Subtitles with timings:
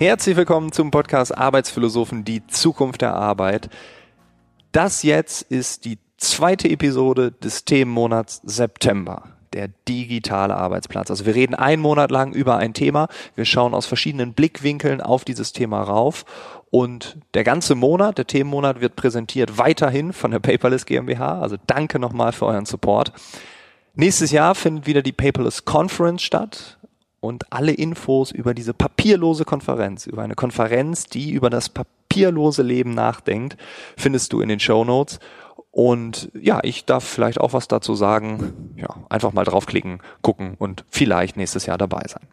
[0.00, 3.68] Herzlich willkommen zum Podcast Arbeitsphilosophen, die Zukunft der Arbeit.
[4.72, 11.10] Das jetzt ist die zweite Episode des Themenmonats September der digitale Arbeitsplatz.
[11.10, 13.08] Also wir reden einen Monat lang über ein Thema.
[13.34, 16.24] Wir schauen aus verschiedenen Blickwinkeln auf dieses Thema rauf.
[16.70, 21.42] Und der ganze Monat, der Themenmonat wird präsentiert weiterhin von der Paperless GmbH.
[21.42, 23.12] Also danke nochmal für euren Support.
[23.94, 26.78] Nächstes Jahr findet wieder die Paperless Conference statt
[27.20, 32.94] und alle Infos über diese papierlose Konferenz, über eine Konferenz, die über das papierlose Leben
[32.94, 33.56] nachdenkt,
[33.96, 35.20] findest du in den Show Notes.
[35.70, 38.72] Und ja, ich darf vielleicht auch was dazu sagen.
[38.76, 42.26] Ja, einfach mal draufklicken, gucken und vielleicht nächstes Jahr dabei sein.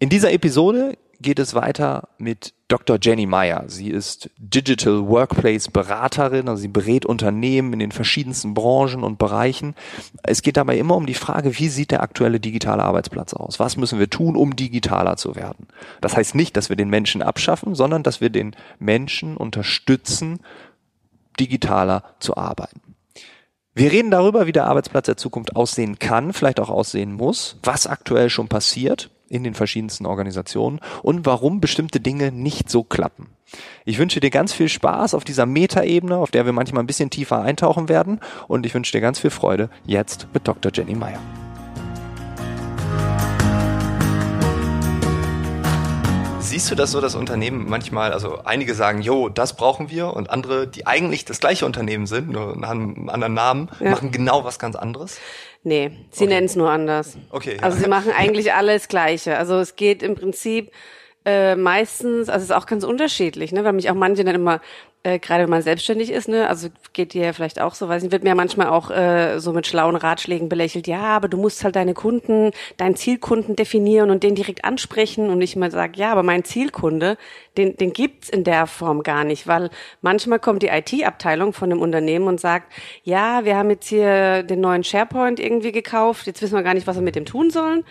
[0.00, 2.98] In dieser Episode geht es weiter mit Dr.
[3.00, 3.64] Jenny Meyer.
[3.68, 9.74] Sie ist Digital Workplace Beraterin, also sie berät Unternehmen in den verschiedensten Branchen und Bereichen.
[10.22, 13.60] Es geht dabei immer um die Frage, wie sieht der aktuelle digitale Arbeitsplatz aus?
[13.60, 15.68] Was müssen wir tun, um digitaler zu werden?
[16.00, 20.40] Das heißt nicht, dass wir den Menschen abschaffen, sondern dass wir den Menschen unterstützen,
[21.38, 22.80] digitaler zu arbeiten.
[23.74, 27.86] Wir reden darüber, wie der Arbeitsplatz der Zukunft aussehen kann, vielleicht auch aussehen muss, was
[27.86, 33.28] aktuell schon passiert in den verschiedensten Organisationen und warum bestimmte Dinge nicht so klappen.
[33.84, 37.10] Ich wünsche dir ganz viel Spaß auf dieser Metaebene, auf der wir manchmal ein bisschen
[37.10, 40.70] tiefer eintauchen werden und ich wünsche dir ganz viel Freude jetzt mit Dr.
[40.72, 41.20] Jenny Meyer.
[46.40, 50.28] Siehst du das so, dass Unternehmen manchmal, also einige sagen, jo, das brauchen wir und
[50.28, 53.92] andere, die eigentlich das gleiche Unternehmen sind, nur haben einen anderen Namen, ja.
[53.92, 55.18] machen genau was ganz anderes?
[55.64, 56.34] Nee, sie okay.
[56.34, 57.16] nennen es nur anders.
[57.30, 57.56] Okay.
[57.56, 57.62] Ja.
[57.62, 59.38] Also sie machen eigentlich alles Gleiche.
[59.38, 60.72] Also es geht im Prinzip
[61.24, 64.60] äh, meistens, also es ist auch ganz unterschiedlich, ne, weil mich auch manche dann immer
[65.04, 68.02] äh, gerade wenn man selbstständig ist, ne, also geht dir ja vielleicht auch so, weiß
[68.02, 71.64] nicht, wird mir manchmal auch äh, so mit schlauen Ratschlägen belächelt, ja, aber du musst
[71.64, 75.28] halt deine Kunden, deinen Zielkunden definieren und den direkt ansprechen.
[75.30, 77.16] Und ich mal sage, ja, aber mein Zielkunde,
[77.56, 79.70] den, den gibt's in der Form gar nicht, weil
[80.02, 82.72] manchmal kommt die IT-Abteilung von dem Unternehmen und sagt,
[83.02, 86.86] ja, wir haben jetzt hier den neuen SharePoint irgendwie gekauft, jetzt wissen wir gar nicht,
[86.86, 87.84] was wir mit dem tun sollen.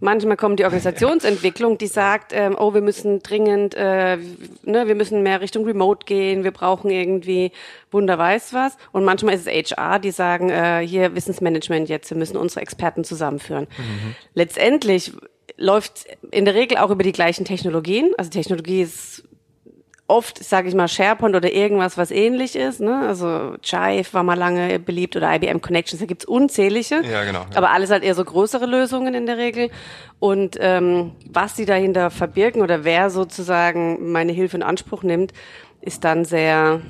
[0.00, 5.22] Manchmal kommt die Organisationsentwicklung, die sagt, ähm, oh, wir müssen dringend, äh, ne, wir müssen
[5.22, 7.52] mehr Richtung Remote gehen, wir brauchen irgendwie
[7.90, 8.76] Wunder weiß was.
[8.92, 13.04] Und manchmal ist es HR, die sagen, äh, hier Wissensmanagement jetzt, wir müssen unsere Experten
[13.04, 13.66] zusammenführen.
[13.76, 14.14] Mhm.
[14.34, 15.12] Letztendlich
[15.56, 18.12] läuft in der Regel auch über die gleichen Technologien.
[18.18, 19.24] Also Technologie ist
[20.06, 22.80] oft, sage ich mal, SharePoint oder irgendwas, was ähnlich ist.
[22.80, 23.06] Ne?
[23.06, 27.02] Also Jive war mal lange beliebt oder IBM Connections, da gibt's unzählige.
[27.02, 27.40] Ja, genau.
[27.40, 27.56] Ja.
[27.56, 29.70] Aber alles halt eher so größere Lösungen in der Regel.
[30.18, 35.32] Und ähm, was sie dahinter verbirgen oder wer sozusagen meine Hilfe in Anspruch nimmt,
[35.80, 36.82] ist dann sehr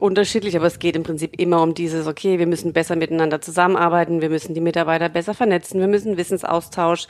[0.00, 4.20] unterschiedlich, aber es geht im Prinzip immer um dieses, okay, wir müssen besser miteinander zusammenarbeiten,
[4.20, 7.06] wir müssen die Mitarbeiter besser vernetzen, wir müssen Wissensaustausch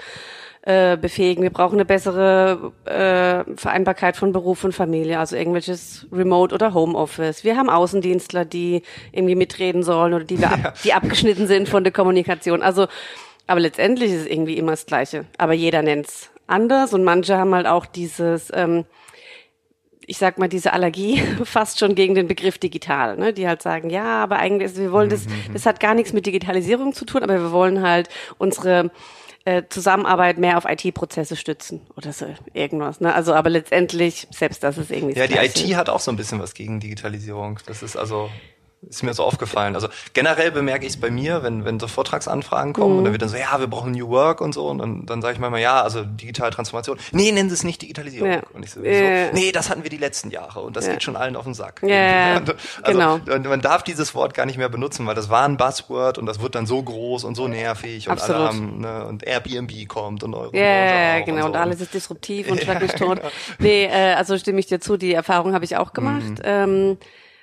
[0.63, 1.43] äh, befähigen.
[1.43, 7.45] Wir brauchen eine bessere äh, Vereinbarkeit von Beruf und Familie, also irgendwelches Remote oder Homeoffice.
[7.45, 8.83] Wir haben Außendienstler, die
[9.13, 12.63] irgendwie mitreden sollen oder die, wir ab, die abgeschnitten sind von der Kommunikation.
[12.63, 12.89] Also,
[13.47, 15.25] aber letztendlich ist es irgendwie immer das Gleiche.
[15.39, 18.85] Aber jeder nennt's anders und manche haben halt auch dieses ähm,
[20.07, 23.33] ich sag mal, diese Allergie fast schon gegen den Begriff digital, ne?
[23.33, 25.53] die halt sagen, ja, aber eigentlich, wir wollen das, mhm.
[25.53, 28.91] das hat gar nichts mit Digitalisierung zu tun, aber wir wollen halt unsere
[29.51, 33.01] äh, Zusammenarbeit mehr auf IT-Prozesse stützen oder so irgendwas.
[33.01, 33.13] Ne?
[33.13, 35.19] Also aber letztendlich, selbst das ist irgendwie.
[35.19, 37.59] Ja, die IT hat auch so ein bisschen was gegen Digitalisierung.
[37.67, 38.31] Das ist also
[38.89, 39.75] ist mir so aufgefallen.
[39.75, 42.99] Also generell bemerke ich es bei mir, wenn, wenn so Vortragsanfragen kommen mhm.
[42.99, 45.21] und dann wird dann so, ja, wir brauchen New Work und so und dann, dann
[45.21, 46.99] sage ich manchmal, ja, also digitale Transformation.
[47.13, 48.31] Nee, nennen Sie es nicht Digitalisierung.
[48.31, 48.43] Ja.
[48.55, 49.33] Und ich so, ja.
[49.33, 50.93] nee, das hatten wir die letzten Jahre und das ja.
[50.93, 51.83] geht schon allen auf den Sack.
[51.83, 52.53] Ja, also,
[52.85, 53.21] genau.
[53.27, 56.41] Man darf dieses Wort gar nicht mehr benutzen, weil das war ein Buzzword und das
[56.41, 58.41] wird dann so groß und so nervig und Absolut.
[58.41, 61.49] alle haben, ne, und Airbnb kommt und eure Ja, genau, und, so.
[61.49, 63.21] und, alles ist disruptiv und schlag mich tot.
[63.59, 66.39] Nee, äh, also stimme ich dir zu, die Erfahrung habe ich auch gemacht.
[66.39, 66.43] Mhm.
[66.45, 66.99] Ähm,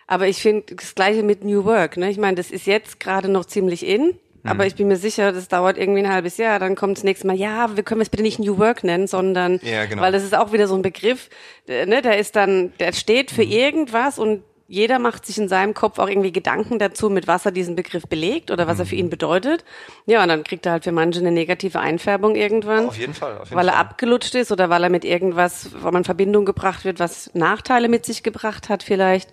[0.07, 1.97] aber ich finde das Gleiche mit New Work.
[1.97, 2.09] Ne?
[2.09, 4.17] Ich meine, das ist jetzt gerade noch ziemlich in.
[4.43, 4.67] Aber mhm.
[4.67, 6.59] ich bin mir sicher, das dauert irgendwie ein halbes Jahr.
[6.59, 9.59] Dann kommt das nächste Mal, ja, wir können es bitte nicht New Work nennen, sondern,
[9.61, 10.01] ja, genau.
[10.01, 11.29] weil das ist auch wieder so ein Begriff,
[11.67, 13.51] ne, der ist dann, der steht für mhm.
[13.51, 17.51] irgendwas und jeder macht sich in seinem Kopf auch irgendwie Gedanken dazu, mit was er
[17.51, 19.01] diesen Begriff belegt oder was er für mhm.
[19.01, 19.63] ihn bedeutet.
[20.05, 22.87] Ja, und dann kriegt er halt für manche eine negative Einfärbung irgendwann.
[22.87, 23.37] Auf jeden Fall.
[23.37, 23.75] Auf jeden weil Fall.
[23.75, 27.31] er abgelutscht ist oder weil er mit irgendwas, wo man in Verbindung gebracht wird, was
[27.33, 29.29] Nachteile mit sich gebracht hat vielleicht.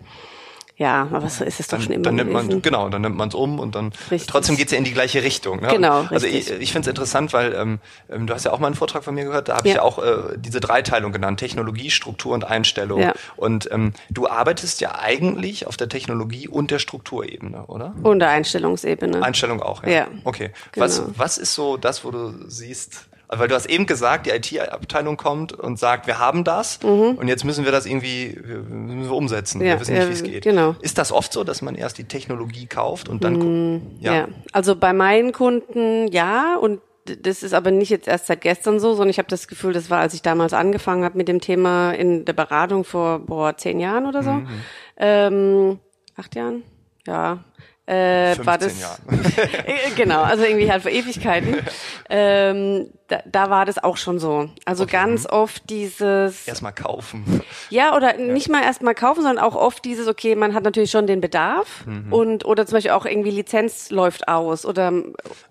[0.76, 2.48] Ja, aber so ist es doch dann, schon immer dann nimmt gewesen.
[2.48, 4.26] man Genau, dann nimmt man es um und dann richtig.
[4.26, 5.60] trotzdem geht's ja in die gleiche Richtung.
[5.60, 5.68] Ne?
[5.68, 7.78] Genau, Also ich, ich finde es interessant, weil ähm,
[8.10, 9.74] ähm, du hast ja auch mal einen Vortrag von mir gehört, da habe ja.
[9.74, 13.00] ich ja auch äh, diese Dreiteilung genannt, Technologie, Struktur und Einstellung.
[13.00, 13.12] Ja.
[13.36, 17.94] Und ähm, du arbeitest ja eigentlich auf der Technologie- und der Strukturebene, oder?
[18.02, 19.22] Und der Einstellungsebene.
[19.22, 19.90] Einstellung auch, ja.
[19.90, 20.06] ja.
[20.24, 20.50] Okay.
[20.72, 20.84] Genau.
[20.84, 25.16] Was, was ist so das, wo du siehst, Weil du hast eben gesagt, die IT-Abteilung
[25.16, 27.16] kommt und sagt, wir haben das mhm.
[27.16, 28.38] und jetzt müssen wir das irgendwie
[28.68, 29.60] müssen wir umsetzen.
[29.60, 30.44] Ja, wir wissen nicht, wie es geht.
[30.44, 30.76] Genau.
[30.80, 34.14] Ist das oft so, dass man erst die Technologie kauft und dann mhm, ja.
[34.14, 34.28] ja.
[34.52, 38.90] Also bei meinen Kunden ja und das ist aber nicht jetzt erst seit gestern so,
[38.92, 41.92] sondern ich habe das Gefühl, das war, als ich damals angefangen habe mit dem Thema
[41.92, 44.32] in der Beratung vor boah, zehn Jahren oder so.
[44.32, 44.48] Mhm.
[44.96, 45.78] Ähm,
[46.16, 46.62] acht Jahren?
[47.06, 47.44] Ja,
[47.86, 49.02] äh, war das Jahren.
[49.66, 51.56] Äh, genau, also irgendwie halt vor Ewigkeiten.
[52.10, 54.48] ähm, da, da war das auch schon so.
[54.64, 54.92] Also okay.
[54.92, 57.42] ganz oft dieses erstmal kaufen.
[57.68, 58.32] Ja, oder ja.
[58.32, 61.84] nicht mal erstmal kaufen, sondern auch oft dieses, okay, man hat natürlich schon den Bedarf
[61.86, 62.12] mhm.
[62.12, 64.92] und oder zum Beispiel auch irgendwie Lizenz läuft aus oder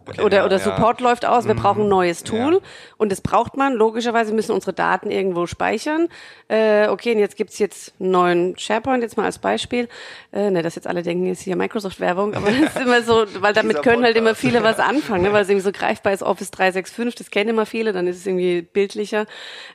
[0.08, 1.10] okay, oder, ja, oder Support ja.
[1.10, 1.60] läuft aus, wir mhm.
[1.60, 2.62] brauchen ein neues Tool
[2.98, 3.74] und das braucht man.
[3.74, 6.08] Logischerweise müssen unsere Daten irgendwo speichern.
[6.48, 9.88] Äh, okay, und jetzt gibt's jetzt einen neuen SharePoint, jetzt mal als Beispiel.
[10.32, 13.54] Äh, ne, dass jetzt alle denken, ist hier Microsoft-Werbung, aber das ist immer so, weil
[13.54, 16.50] damit können halt immer viele was anfangen, ne, weil es irgendwie so greifbar ist, Office
[16.52, 19.26] 365, das kennen immer viele, dann ist es irgendwie bildlicher.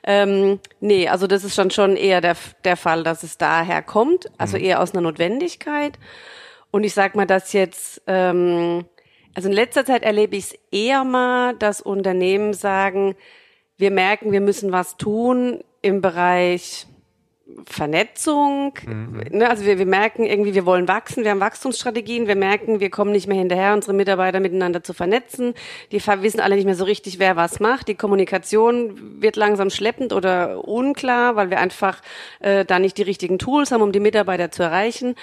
[0.03, 4.25] Ähm, nee, also das ist schon schon eher der, der Fall, dass es daher kommt,
[4.39, 4.63] also mhm.
[4.63, 5.99] eher aus einer Notwendigkeit.
[6.71, 8.85] Und ich sag mal, dass jetzt, ähm,
[9.35, 13.15] also in letzter Zeit erlebe ich es eher mal, dass Unternehmen sagen,
[13.77, 16.87] wir merken, wir müssen was tun im Bereich
[17.65, 18.73] Vernetzung.
[18.85, 19.23] Mhm.
[19.31, 22.89] Ne, also wir, wir merken irgendwie, wir wollen wachsen, wir haben Wachstumsstrategien, wir merken, wir
[22.89, 25.53] kommen nicht mehr hinterher, unsere Mitarbeiter miteinander zu vernetzen.
[25.91, 27.87] Die wissen alle nicht mehr so richtig, wer was macht.
[27.87, 32.01] Die Kommunikation wird langsam schleppend oder unklar, weil wir einfach
[32.39, 35.15] äh, da nicht die richtigen Tools haben, um die Mitarbeiter zu erreichen.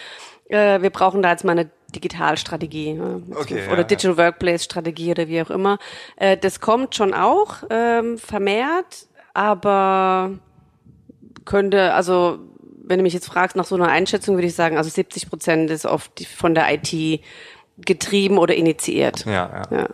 [0.49, 3.23] Äh, wir brauchen da jetzt mal eine Digitalstrategie ne?
[3.35, 4.19] okay, oder ja, Digital ja.
[4.19, 5.79] Workplace Strategie oder wie auch immer.
[6.17, 10.33] Äh, das kommt schon auch ähm, vermehrt, aber
[11.47, 12.39] könnte, also
[12.85, 15.71] wenn du mich jetzt fragst nach so einer Einschätzung, würde ich sagen, also 70 Prozent
[15.71, 17.21] ist oft von der IT
[17.79, 19.25] getrieben oder initiiert.
[19.25, 19.33] Ja,
[19.71, 19.79] ja.
[19.79, 19.89] ja.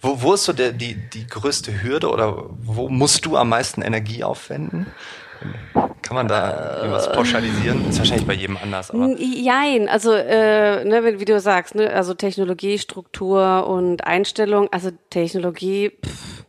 [0.00, 3.82] Wo, wo ist so der, die, die größte Hürde oder wo musst du am meisten
[3.82, 4.86] Energie aufwenden?
[6.02, 7.88] Kann man da irgendwas pauschalisieren?
[7.88, 8.90] Ist wahrscheinlich bei jedem anders.
[8.90, 9.14] Aber.
[9.18, 15.92] Jein, also äh, ne, wie du sagst, ne, also Technologie, Struktur und Einstellung, also Technologie,
[16.04, 16.44] pff,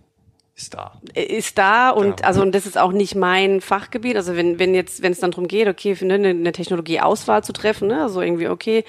[0.60, 0.92] ist da.
[1.14, 2.28] Ist da und genau.
[2.28, 4.18] also und das ist auch nicht mein Fachgebiet.
[4.18, 7.88] Also wenn wenn jetzt wenn es dann darum geht, okay, eine, eine Technologieauswahl zu treffen,
[7.88, 8.84] ne, also irgendwie okay,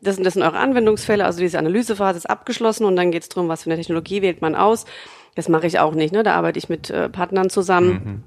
[0.00, 3.28] das sind das sind eure Anwendungsfälle, also diese Analysephase ist abgeschlossen und dann geht es
[3.28, 4.86] darum, was für eine Technologie wählt man aus.
[5.36, 6.24] Das mache ich auch nicht, ne?
[6.24, 7.90] Da arbeite ich mit äh, Partnern zusammen.
[7.90, 8.24] Mhm.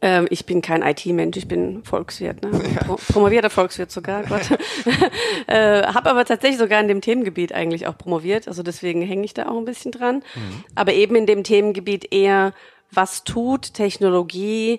[0.00, 2.50] Ähm, ich bin kein IT-Mensch, ich bin Volkswirt, ne?
[2.86, 4.48] Pro promovierter Volkswirt sogar, Gott.
[5.48, 9.34] äh, habe aber tatsächlich sogar in dem Themengebiet eigentlich auch promoviert, also deswegen hänge ich
[9.34, 10.16] da auch ein bisschen dran.
[10.16, 10.64] Mhm.
[10.76, 12.54] Aber eben in dem Themengebiet eher,
[12.92, 14.78] was tut Technologie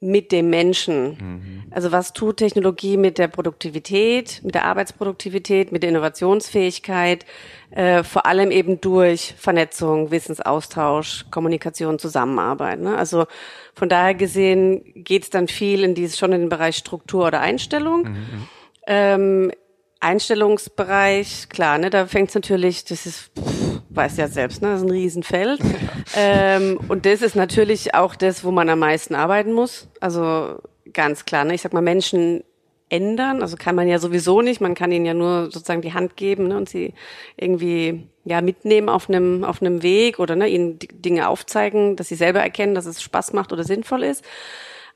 [0.00, 1.08] mit dem Menschen.
[1.08, 1.59] Mhm.
[1.70, 7.24] Also was tut Technologie mit der Produktivität, mit der Arbeitsproduktivität, mit der Innovationsfähigkeit,
[7.70, 12.80] äh, vor allem eben durch Vernetzung, Wissensaustausch, Kommunikation, Zusammenarbeit.
[12.80, 12.96] Ne?
[12.96, 13.26] Also
[13.74, 17.40] von daher gesehen geht es dann viel in dieses schon in den Bereich Struktur oder
[17.40, 18.02] Einstellung.
[18.02, 18.48] Mhm.
[18.86, 19.52] Ähm,
[20.00, 24.80] Einstellungsbereich, klar, ne, da fängt es natürlich, das ist, pff, weiß ja selbst, ne, das
[24.80, 25.60] ist ein Riesenfeld.
[26.16, 29.88] ähm, und das ist natürlich auch das, wo man am meisten arbeiten muss.
[30.00, 30.58] Also
[30.92, 32.44] ganz klar, ne, ich sag mal, Menschen
[32.88, 36.16] ändern, also kann man ja sowieso nicht, man kann ihnen ja nur sozusagen die Hand
[36.16, 36.94] geben ne, und sie
[37.36, 42.16] irgendwie ja mitnehmen auf einem auf einem Weg oder ne, ihnen Dinge aufzeigen, dass sie
[42.16, 44.24] selber erkennen, dass es Spaß macht oder sinnvoll ist.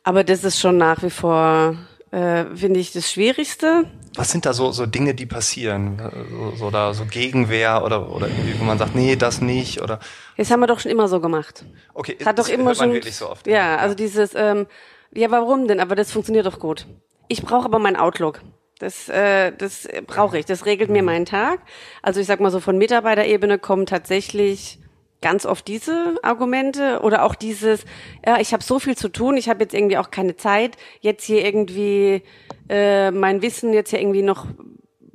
[0.02, 1.76] Aber das ist schon nach wie vor
[2.14, 3.84] äh, finde ich das Schwierigste.
[4.14, 6.00] Was sind da so, so Dinge, die passieren?
[6.30, 9.98] So, so, da, so Gegenwehr oder, oder irgendwie, wo man sagt, nee, das nicht oder.
[10.36, 11.64] Das haben wir doch schon immer so gemacht.
[11.92, 12.92] Okay, das hat doch immer schon.
[12.92, 14.66] Wirklich so oft, ja, ja, also dieses, ähm,
[15.14, 15.80] ja, warum denn?
[15.80, 16.86] Aber das funktioniert doch gut.
[17.28, 18.40] Ich brauche aber mein Outlook.
[18.78, 20.46] Das, äh, das brauche ich.
[20.46, 21.06] Das regelt mir mhm.
[21.06, 21.60] meinen Tag.
[22.02, 24.78] Also ich sag mal so, von Mitarbeiterebene kommen tatsächlich
[25.22, 27.86] ganz oft diese Argumente oder auch dieses,
[28.26, 31.24] ja, ich habe so viel zu tun, ich habe jetzt irgendwie auch keine Zeit, jetzt
[31.24, 32.22] hier irgendwie
[32.68, 34.46] äh, mein Wissen jetzt hier irgendwie noch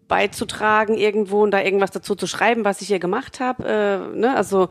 [0.07, 4.11] beizutragen irgendwo und da irgendwas dazu zu schreiben, was ich hier gemacht habe.
[4.15, 4.35] Äh, ne?
[4.35, 4.69] Also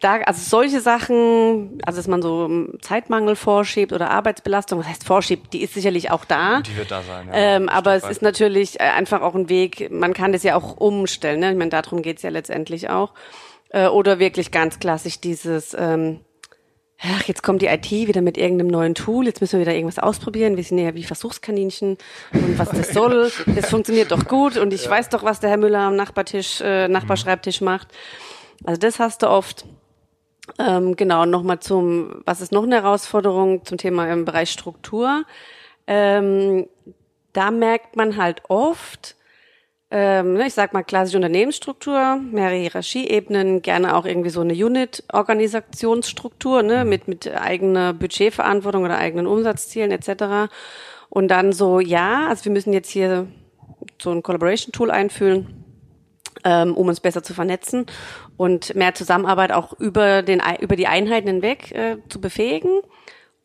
[0.00, 5.52] da, also solche Sachen, also dass man so Zeitmangel vorschiebt oder Arbeitsbelastung, was heißt vorschiebt,
[5.52, 6.60] die ist sicherlich auch da.
[6.60, 7.34] Die wird da sein, ja.
[7.34, 10.76] Ähm, aber es ist natürlich äh, einfach auch ein Weg, man kann das ja auch
[10.76, 11.52] umstellen, ne?
[11.52, 13.12] Ich meine, darum geht's ja letztendlich auch.
[13.70, 16.20] Äh, oder wirklich ganz klassisch dieses, ähm,
[17.02, 19.98] ach, jetzt kommt die IT wieder mit irgendeinem neuen Tool, jetzt müssen wir wieder irgendwas
[19.98, 20.56] ausprobieren.
[20.56, 21.98] Wir sind ja wie Versuchskaninchen
[22.32, 23.30] und was das soll.
[23.46, 24.90] Das funktioniert doch gut und ich ja.
[24.90, 27.88] weiß doch, was der Herr Müller am Nachbartisch, äh, Nachbarschreibtisch macht.
[28.64, 29.64] Also das hast du oft.
[30.58, 35.24] Ähm, genau, nochmal zum, was ist noch eine Herausforderung zum Thema im Bereich Struktur?
[35.86, 36.66] Ähm,
[37.32, 39.16] da merkt man halt oft,
[39.90, 46.62] ähm, ne, ich sag mal klassische Unternehmensstruktur, mehrere Hierarchieebenen, gerne auch irgendwie so eine Unit-Organisationsstruktur,
[46.62, 50.52] ne, mit, mit eigener Budgetverantwortung oder eigenen Umsatzzielen etc.
[51.08, 53.26] Und dann so, ja, also wir müssen jetzt hier
[54.00, 55.59] so ein Collaboration-Tool einführen,
[56.44, 57.86] ähm, um uns besser zu vernetzen
[58.36, 62.80] und mehr Zusammenarbeit auch über, den, über die Einheiten hinweg äh, zu befähigen.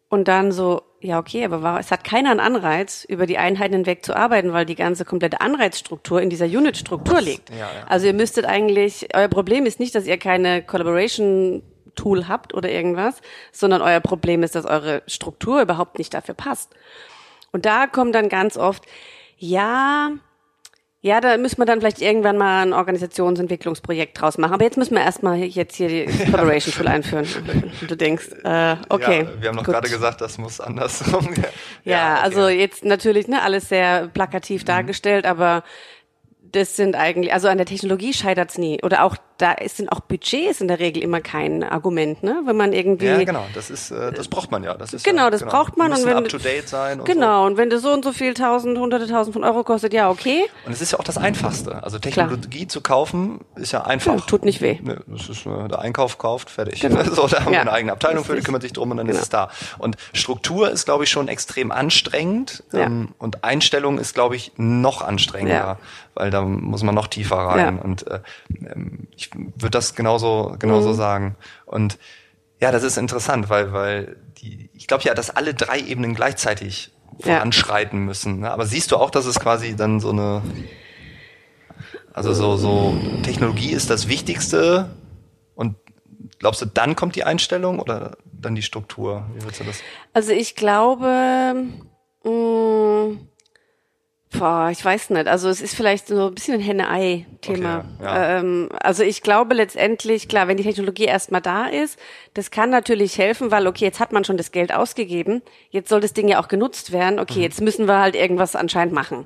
[0.07, 4.05] Und dann so, ja, okay, aber es hat keiner einen Anreiz, über die Einheiten hinweg
[4.05, 7.49] zu arbeiten, weil die ganze komplette Anreizstruktur in dieser Unit-Struktur liegt.
[7.49, 7.65] Ja, ja.
[7.87, 11.63] Also ihr müsstet eigentlich, euer Problem ist nicht, dass ihr keine Collaboration
[11.95, 16.73] Tool habt oder irgendwas, sondern euer Problem ist, dass eure Struktur überhaupt nicht dafür passt.
[17.51, 18.83] Und da kommt dann ganz oft,
[19.37, 20.11] ja,
[21.05, 24.55] ja, da müssen wir dann vielleicht irgendwann mal ein Organisationsentwicklungsprojekt draus machen.
[24.55, 27.27] Aber jetzt müssen wir erstmal jetzt hier die Collaboration Tool einführen.
[27.79, 29.21] Und du denkst, äh, okay.
[29.21, 31.29] Ja, wir haben noch gerade gesagt, das muss andersrum.
[31.35, 31.43] ja,
[31.83, 32.23] ja okay.
[32.23, 34.65] also jetzt natürlich ne, alles sehr plakativ mhm.
[34.65, 35.63] dargestellt, aber
[36.41, 38.81] das sind eigentlich, also an der Technologie scheitert's nie.
[38.81, 42.41] Oder auch da sind auch Budgets in der Regel immer kein Argument, ne?
[42.45, 43.07] Wenn man irgendwie.
[43.07, 44.75] Ja, genau, das ist, äh, das braucht man ja.
[44.75, 45.51] Das ist genau, ja, das genau.
[45.51, 45.91] braucht man.
[45.91, 46.99] Und wenn up to date sein.
[46.99, 47.47] Und genau, so.
[47.47, 50.43] und wenn das so und so viel tausend, hunderte tausend von Euro kostet, ja, okay.
[50.65, 51.83] Und es ist ja auch das Einfachste.
[51.83, 52.69] Also Technologie Klar.
[52.69, 54.15] zu kaufen ist ja einfach.
[54.15, 54.79] Ja, tut nicht weh.
[54.81, 56.79] Ne, das ist, äh, der Einkauf kauft, fertig.
[56.79, 57.03] Genau.
[57.11, 57.59] so, da haben ja.
[57.59, 59.17] wir eine eigene Abteilung für, die kümmert sich drum und dann genau.
[59.17, 59.49] ist es da.
[59.79, 62.63] Und Struktur ist, glaube ich, schon extrem anstrengend.
[62.73, 65.77] Ähm, und Einstellung ist, glaube ich, noch anstrengender.
[66.13, 67.77] Weil da muss man noch tiefer rein.
[67.77, 68.21] Und äh,
[68.65, 70.95] ähm, ich würde das genauso, genauso mhm.
[70.95, 71.35] sagen.
[71.65, 71.97] Und
[72.61, 76.91] ja, das ist interessant, weil, weil die, ich glaube ja, dass alle drei Ebenen gleichzeitig
[77.19, 78.05] voranschreiten ja.
[78.05, 78.39] müssen.
[78.41, 78.51] Ne?
[78.51, 80.41] Aber siehst du auch, dass es quasi dann so eine,
[82.13, 84.89] also so, so Technologie ist das Wichtigste
[85.55, 85.75] und
[86.39, 89.25] glaubst du, dann kommt die Einstellung oder dann die Struktur?
[89.33, 89.79] Wie willst du das?
[90.13, 91.53] Also ich glaube,
[92.23, 93.27] mh, mm,
[94.37, 95.27] Boah, ich weiß nicht.
[95.27, 97.85] Also es ist vielleicht so ein bisschen ein Henne-Ei-Thema.
[97.99, 98.39] Okay, ja.
[98.39, 101.99] ähm, also ich glaube letztendlich, klar, wenn die Technologie erstmal da ist,
[102.33, 106.01] das kann natürlich helfen, weil okay, jetzt hat man schon das Geld ausgegeben, jetzt soll
[106.01, 107.19] das Ding ja auch genutzt werden.
[107.19, 107.43] Okay, mhm.
[107.43, 109.25] jetzt müssen wir halt irgendwas anscheinend machen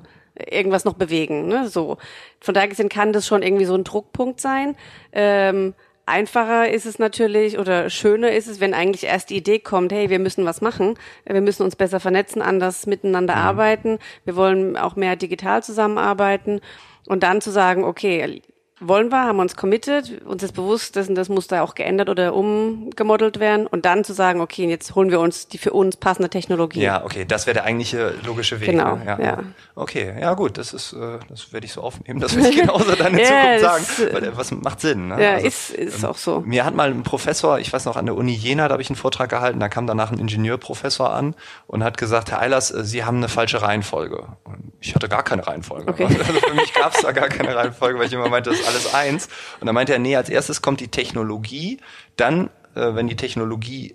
[0.50, 1.48] irgendwas noch bewegen.
[1.48, 1.68] Ne?
[1.68, 1.98] So.
[2.40, 4.74] Von daher gesehen kann das schon irgendwie so ein Druckpunkt sein.
[5.12, 5.74] Ähm,
[6.10, 10.10] Einfacher ist es natürlich oder schöner ist es, wenn eigentlich erst die Idee kommt, hey,
[10.10, 13.40] wir müssen was machen, wir müssen uns besser vernetzen, anders miteinander mhm.
[13.40, 16.60] arbeiten, wir wollen auch mehr digital zusammenarbeiten.
[17.06, 18.42] Und dann zu sagen, okay,
[18.80, 22.34] wollen wir, haben uns committed, uns ist bewusst, dass das muss da auch geändert oder
[22.34, 26.30] umgemodelt werden und dann zu sagen, okay, jetzt holen wir uns die für uns passende
[26.30, 26.80] Technologie.
[26.80, 28.70] Ja, okay, das wäre der eigentliche logische Weg.
[28.70, 29.04] Genau, ne?
[29.06, 29.20] ja.
[29.20, 29.38] ja.
[29.74, 32.94] Okay, ja gut, das ist, äh, das werde ich so aufnehmen, das werde ich genauso
[32.94, 35.08] dann in ja, Zukunft sagen, weil äh, was macht Sinn.
[35.08, 35.22] Ne?
[35.22, 36.40] Ja, also, ist, ist ähm, auch so.
[36.40, 38.88] Mir hat mal ein Professor, ich weiß noch, an der Uni Jena, da habe ich
[38.88, 41.34] einen Vortrag gehalten, da kam danach ein Ingenieurprofessor an
[41.66, 44.26] und hat gesagt, Herr Eilers, äh, Sie haben eine falsche Reihenfolge.
[44.44, 45.88] Und ich hatte gar keine Reihenfolge.
[45.88, 46.04] Okay.
[46.04, 48.94] Also für mich gab es da gar keine Reihenfolge, weil ich immer meinte, das alles
[48.94, 49.28] eins.
[49.60, 51.78] Und dann meinte er, nee, als erstes kommt die Technologie,
[52.16, 53.94] dann, äh, wenn die Technologie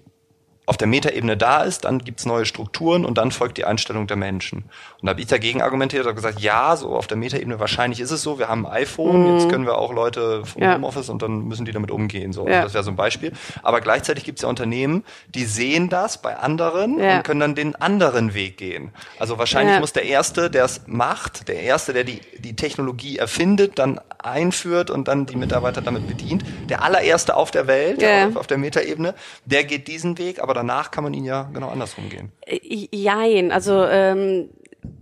[0.68, 4.18] auf der Metaebene da ist, dann gibt's neue Strukturen und dann folgt die Einstellung der
[4.18, 4.64] Menschen.
[5.00, 8.12] Und da habe ich dagegen argumentiert und gesagt, ja, so auf der Metaebene wahrscheinlich ist
[8.12, 9.34] es so, wir haben ein iPhone, mhm.
[9.36, 10.76] jetzt können wir auch Leute vom ja.
[10.76, 12.34] Homeoffice und dann müssen die damit umgehen.
[12.34, 12.64] So, ja.
[12.64, 13.32] das wäre so ein Beispiel.
[13.62, 17.18] Aber gleichzeitig gibt's ja Unternehmen, die sehen das bei anderen ja.
[17.18, 18.92] und können dann den anderen Weg gehen.
[19.20, 23.78] Also wahrscheinlich muss der Erste, der es macht, der Erste, der die, die Technologie erfindet,
[23.78, 28.48] dann einführt und dann die Mitarbeiter damit bedient, der allererste auf der Welt, auf, auf
[28.48, 29.14] der Metaebene,
[29.46, 32.32] der geht diesen Weg, aber danach kann man ihn ja genau andersrum gehen.
[32.46, 32.60] Äh,
[32.92, 34.50] jein, also ähm,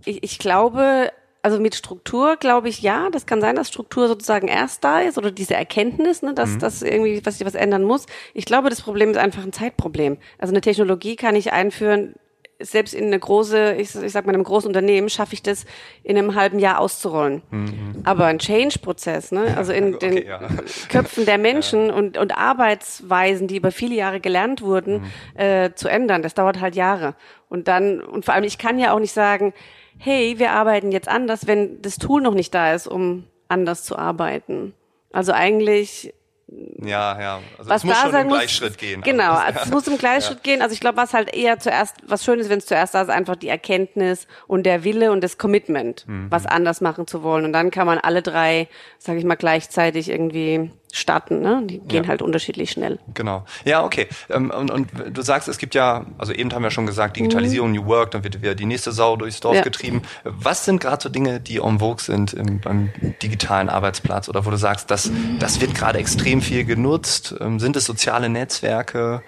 [0.04, 1.10] ich, ich glaube,
[1.42, 5.18] also mit Struktur glaube ich ja, das kann sein, dass Struktur sozusagen erst da ist
[5.18, 6.58] oder diese Erkenntnis, ne, dass mhm.
[6.60, 8.06] das irgendwie was sich was ändern muss.
[8.32, 10.16] Ich glaube, das Problem ist einfach ein Zeitproblem.
[10.38, 12.14] Also eine Technologie kann ich einführen,
[12.60, 15.64] selbst in eine große, ich, ich sag mal, in einem großen Unternehmen schaffe ich das
[16.02, 17.42] in einem halben Jahr auszurollen.
[17.50, 18.02] Mhm.
[18.04, 19.56] Aber ein Change-Prozess, ne?
[19.56, 20.40] also in okay, den ja.
[20.88, 21.94] Köpfen der Menschen ja.
[21.94, 25.02] und, und Arbeitsweisen, die über viele Jahre gelernt wurden,
[25.34, 25.40] mhm.
[25.40, 27.14] äh, zu ändern, das dauert halt Jahre.
[27.48, 29.52] Und dann, und vor allem, ich kann ja auch nicht sagen,
[29.98, 33.96] hey, wir arbeiten jetzt anders, wenn das Tool noch nicht da ist, um anders zu
[33.96, 34.74] arbeiten.
[35.12, 36.12] Also eigentlich
[36.46, 37.40] ja, ja.
[37.58, 39.00] Also was es muss schon im Gleichschritt muss, gehen.
[39.02, 40.42] Genau, also es muss im Gleichschritt ja.
[40.42, 40.62] gehen.
[40.62, 43.08] Also ich glaube, was halt eher zuerst, was schön ist, wenn es zuerst da ist,
[43.08, 46.26] einfach die Erkenntnis und der Wille und das Commitment, mhm.
[46.30, 47.44] was anders machen zu wollen.
[47.44, 51.40] Und dann kann man alle drei, sage ich mal, gleichzeitig irgendwie starten.
[51.40, 51.62] Ne?
[51.64, 52.08] Die gehen ja.
[52.08, 52.98] halt unterschiedlich schnell.
[53.12, 53.44] Genau.
[53.64, 54.06] Ja, okay.
[54.30, 57.70] Ähm, und, und du sagst, es gibt ja, also eben haben wir schon gesagt, Digitalisierung,
[57.70, 57.76] mhm.
[57.76, 59.62] New Work, dann wird wieder die nächste Sau durchs Dorf ja.
[59.62, 60.02] getrieben.
[60.22, 62.90] Was sind gerade so Dinge, die en vogue sind im, beim
[63.22, 67.34] digitalen Arbeitsplatz oder wo du sagst, das, das wird gerade extrem viel genutzt?
[67.40, 69.22] Ähm, sind es soziale Netzwerke?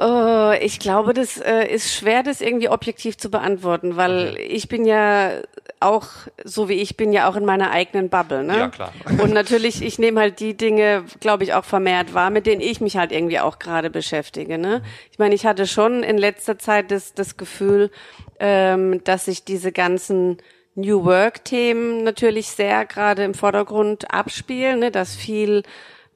[0.00, 4.42] Uh, ich glaube, das äh, ist schwer, das irgendwie objektiv zu beantworten, weil okay.
[4.42, 5.40] ich bin ja
[5.80, 6.06] auch,
[6.44, 8.44] so wie ich bin, ja auch in meiner eigenen Bubble.
[8.44, 8.58] Ne?
[8.58, 8.92] Ja, klar.
[9.20, 12.80] Und natürlich, ich nehme halt die Dinge, glaube ich, auch vermehrt wahr, mit denen ich
[12.80, 14.56] mich halt irgendwie auch gerade beschäftige.
[14.56, 14.82] Ne?
[15.10, 17.90] Ich meine, ich hatte schon in letzter Zeit das, das Gefühl,
[18.38, 20.38] ähm, dass sich diese ganzen
[20.76, 24.90] New Work-Themen natürlich sehr gerade im Vordergrund abspielen, ne?
[24.92, 25.64] dass viel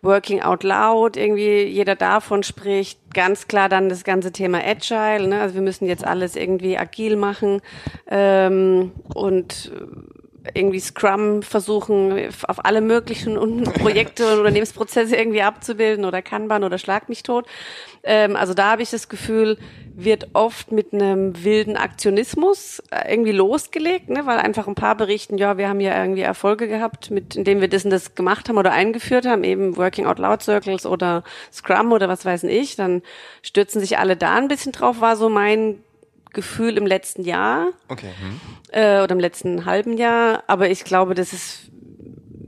[0.03, 5.41] Working Out Loud, irgendwie jeder davon spricht, ganz klar dann das ganze Thema Agile, ne?
[5.41, 7.63] also wir müssen jetzt alles irgendwie agil machen
[8.11, 9.71] ähm, und
[10.55, 17.09] irgendwie Scrum versuchen, auf alle möglichen Projekte und Unternehmensprozesse irgendwie abzubilden oder Kanban oder Schlag
[17.09, 17.47] mich tot.
[18.03, 19.59] Ähm, also da habe ich das Gefühl,
[19.95, 24.27] wird oft mit einem wilden Aktionismus äh, irgendwie losgelegt, ne?
[24.27, 27.69] weil einfach ein paar berichten, ja, wir haben ja irgendwie Erfolge gehabt, mit indem wir
[27.69, 31.23] das und das gemacht haben oder eingeführt haben, eben Working Out Loud Circles oder
[31.53, 32.77] Scrum oder was weiß ich.
[32.77, 33.03] Dann
[33.43, 35.83] stürzen sich alle da ein bisschen drauf, war so mein
[36.33, 37.69] Gefühl im letzten Jahr.
[37.89, 38.11] Okay.
[38.21, 38.41] Hm.
[38.71, 40.45] Äh, oder im letzten halben Jahr.
[40.47, 41.72] Aber ich glaube, das ist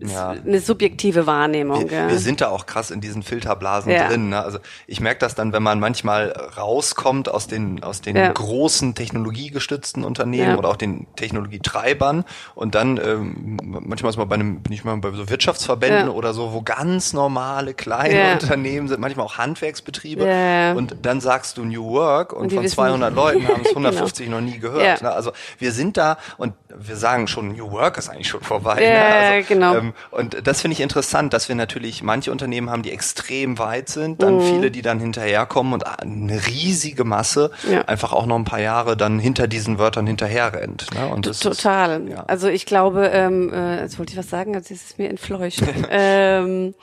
[0.09, 0.31] ja.
[0.31, 1.91] eine subjektive Wahrnehmung.
[1.91, 2.09] Wir, ja.
[2.09, 4.09] wir, sind da auch krass in diesen Filterblasen ja.
[4.09, 4.31] drin.
[4.31, 4.41] Ne?
[4.41, 10.05] Also ich merke das dann, wenn man manchmal rauskommt aus den aus den großen technologiegestützten
[10.05, 14.97] Unternehmen oder auch den Technologietreibern und dann ähm, manchmal ist man bei einem nicht mal
[14.97, 20.97] bei so Wirtschaftsverbänden oder so, wo ganz normale kleine Unternehmen sind, manchmal auch Handwerksbetriebe und
[21.03, 23.17] dann sagst du New Work und, und von 200 nicht.
[23.17, 24.41] Leuten haben es 150 genau.
[24.41, 25.03] noch nie gehört.
[25.03, 25.11] Ne?
[25.11, 28.77] Also wir sind da und wir sagen schon New Work ist eigentlich schon vorbei.
[28.77, 29.05] Ne?
[29.05, 29.77] Also, genau.
[29.77, 33.89] Ähm, und das finde ich interessant, dass wir natürlich manche Unternehmen haben, die extrem weit
[33.89, 34.43] sind, dann mhm.
[34.43, 37.83] viele, die dann hinterherkommen und eine riesige Masse ja.
[37.83, 40.87] einfach auch noch ein paar Jahre dann hinter diesen Wörtern hinterher rennt.
[40.95, 41.09] Ne?
[41.09, 42.03] Und das Total.
[42.03, 42.25] Ist, ja.
[42.27, 45.63] Also ich glaube, ähm, äh, jetzt wollte ich was sagen, jetzt ist es mir entfleucht.
[45.91, 46.75] ähm,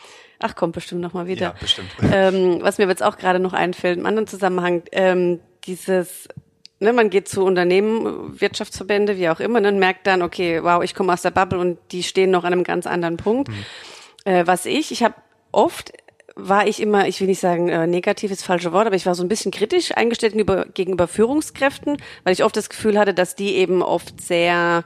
[0.44, 1.48] Ach, kommt bestimmt noch mal wieder.
[1.48, 1.89] Ja, bestimmt.
[2.12, 6.27] Ähm, was mir jetzt auch gerade noch einfällt, im anderen Zusammenhang, ähm, dieses
[6.81, 10.83] ne, man geht zu Unternehmen, Wirtschaftsverbände, wie auch immer, ne, und merkt dann, okay, wow,
[10.83, 13.50] ich komme aus der Bubble und die stehen noch an einem ganz anderen Punkt.
[13.50, 13.65] Mhm.
[14.25, 15.15] Äh, was ich, ich habe
[15.51, 15.93] oft
[16.35, 19.15] war ich immer, ich will nicht sagen äh, negativ ist falsche Wort, aber ich war
[19.15, 23.35] so ein bisschen kritisch eingestellt gegenüber, gegenüber Führungskräften, weil ich oft das Gefühl hatte, dass
[23.35, 24.83] die eben oft sehr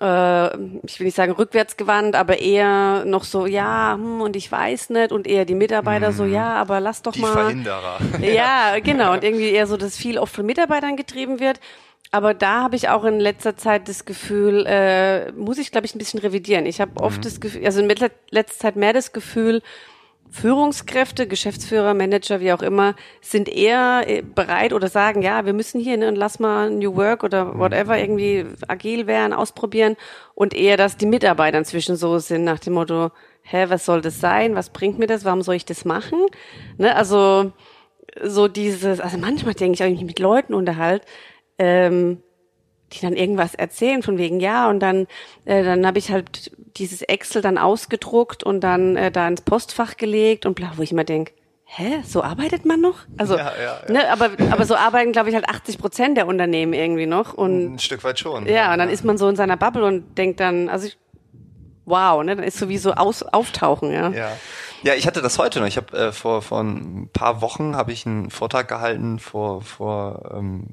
[0.00, 4.90] äh, ich will nicht sagen rückwärtsgewandt, aber eher noch so, ja, hm, und ich weiß
[4.90, 6.32] nicht, und eher die Mitarbeiter so, mhm.
[6.32, 7.32] ja, aber lass doch die mal.
[7.32, 7.98] Verhinderer.
[8.20, 11.60] Ja, genau, und irgendwie eher so, dass viel oft von Mitarbeitern getrieben wird.
[12.10, 15.94] Aber da habe ich auch in letzter Zeit das Gefühl, äh, muss ich, glaube ich,
[15.94, 16.64] ein bisschen revidieren.
[16.64, 17.22] Ich habe oft mm.
[17.22, 19.62] das Gefühl, also in letzter Zeit mehr das Gefühl,
[20.34, 25.80] Führungskräfte, Geschäftsführer, Manager, wie auch immer, sind eher äh, bereit oder sagen, ja, wir müssen
[25.80, 29.96] hier ne, und lass mal New Work oder whatever irgendwie agil werden, ausprobieren
[30.34, 34.18] und eher, dass die Mitarbeiter inzwischen so sind nach dem Motto, hä, was soll das
[34.18, 34.56] sein?
[34.56, 35.24] Was bringt mir das?
[35.24, 36.18] Warum soll ich das machen?
[36.78, 37.52] Ne, also
[38.20, 41.06] so dieses, also manchmal denke ich, wenn ich mich mit Leuten unterhalte,
[41.58, 42.23] ähm,
[42.94, 45.06] die dann irgendwas erzählen von wegen ja und dann
[45.44, 49.96] äh, dann habe ich halt dieses Excel dann ausgedruckt und dann äh, da ins Postfach
[49.96, 51.32] gelegt und bla, wo ich immer denk,
[51.64, 53.00] hä, so arbeitet man noch?
[53.16, 53.92] Also, ja, ja, ja.
[53.92, 57.74] Ne, aber aber so arbeiten glaube ich halt 80 Prozent der Unternehmen irgendwie noch und
[57.74, 58.46] ein Stück weit schon.
[58.46, 60.98] Ja, und dann ist man so in seiner Bubble und denkt dann, also ich,
[61.84, 64.10] wow, ne, dann ist sowieso aus, auftauchen, ja.
[64.10, 64.32] Ja.
[64.82, 65.66] Ja, ich hatte das heute noch.
[65.66, 70.30] Ich habe äh, vor vor ein paar Wochen habe ich einen Vortrag gehalten vor vor
[70.34, 70.66] ähm,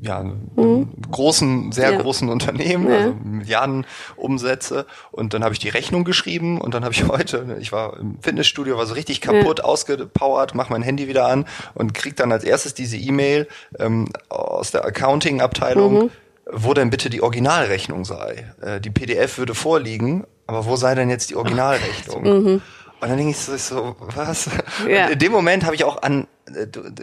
[0.00, 0.88] ja, mhm.
[1.10, 2.00] großen, sehr ja.
[2.00, 2.96] großen Unternehmen, ja.
[2.96, 4.86] also Milliarden Umsätze.
[5.10, 8.18] Und dann habe ich die Rechnung geschrieben und dann habe ich heute, ich war im
[8.20, 9.64] Fitnessstudio, war so richtig kaputt, ja.
[9.64, 14.70] ausgepowert, mach mein Handy wieder an und krieg dann als erstes diese E-Mail ähm, aus
[14.70, 16.10] der Accounting-Abteilung, mhm.
[16.50, 18.52] wo denn bitte die Originalrechnung sei.
[18.60, 22.22] Äh, die PDF würde vorliegen, aber wo sei denn jetzt die Originalrechnung?
[22.22, 22.62] Mhm.
[23.00, 24.50] Und dann denke ich so, was?
[24.88, 25.06] Ja.
[25.06, 26.26] in dem Moment habe ich auch an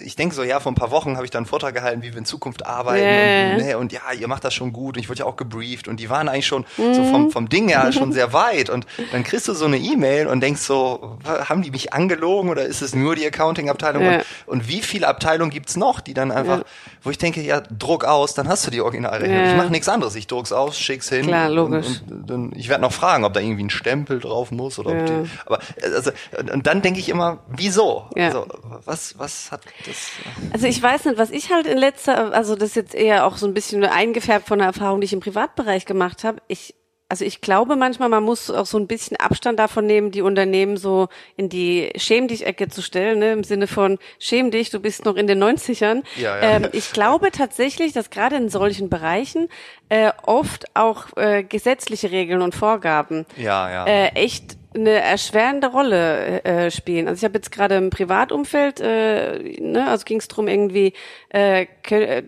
[0.01, 2.12] ich denke so, ja, vor ein paar Wochen habe ich dann einen Vortrag gehalten, wie
[2.12, 3.51] wir in Zukunft arbeiten yeah.
[3.51, 5.88] und, ne, und ja, ihr macht das schon gut und ich wurde ja auch gebrieft
[5.88, 6.93] und die waren eigentlich schon mhm.
[6.93, 10.27] so vom, vom Ding her schon sehr weit und dann kriegst du so eine E-Mail
[10.27, 14.15] und denkst so, haben die mich angelogen oder ist es nur die Accounting-Abteilung yeah.
[14.45, 16.65] und, und, wie viele Abteilungen gibt's noch, die dann einfach, yeah.
[17.03, 19.45] wo ich denke, ja, druck aus, dann hast du die Originalrechnung.
[19.45, 21.27] Ich mache nichts anderes, ich druck's aus, schick's hin.
[21.27, 22.01] Klar, logisch.
[22.10, 25.05] Und, und, ich werde noch fragen, ob da irgendwie ein Stempel drauf muss oder ob
[25.05, 26.12] die, aber also
[26.53, 28.05] und dann denke ich immer, wieso?
[28.15, 28.45] Also,
[28.86, 30.12] was was hat das
[30.52, 33.38] also ich weiß nicht, was ich halt in letzter, also das ist jetzt eher auch
[33.38, 36.41] so ein bisschen eingefärbt von der Erfahrung, die ich im Privatbereich gemacht habe.
[36.48, 36.76] Ich
[37.08, 40.76] also ich glaube manchmal, man muss auch so ein bisschen Abstand davon nehmen, die Unternehmen
[40.76, 43.32] so in die Schäm dich Ecke zu stellen, ne?
[43.32, 46.04] im Sinne von schäm dich, du bist noch in den 90ern.
[46.15, 46.41] Ja, ja.
[46.41, 49.50] Ähm, ich glaube tatsächlich, dass gerade in solchen Bereichen
[49.89, 53.86] äh, oft auch äh, gesetzliche Regeln und Vorgaben ja, ja.
[53.86, 57.08] Äh, echt eine erschwerende Rolle äh, spielen.
[57.08, 60.94] Also ich habe jetzt gerade im Privatumfeld, äh, ne, also ging es darum irgendwie,
[61.30, 61.68] äh,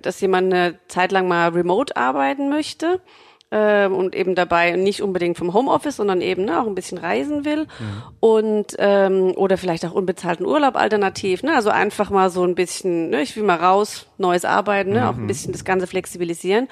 [0.01, 3.01] dass jemand eine Zeit lang mal remote arbeiten möchte
[3.49, 7.45] äh, und eben dabei nicht unbedingt vom Homeoffice, sondern eben ne, auch ein bisschen reisen
[7.45, 8.03] will mhm.
[8.19, 11.43] und ähm, oder vielleicht auch unbezahlten Urlaub alternativ.
[11.43, 11.55] Ne?
[11.55, 15.01] Also einfach mal so ein bisschen, ne, ich will mal raus, neues Arbeiten, ne?
[15.01, 15.07] Mhm.
[15.07, 16.67] auch ein bisschen das Ganze flexibilisieren.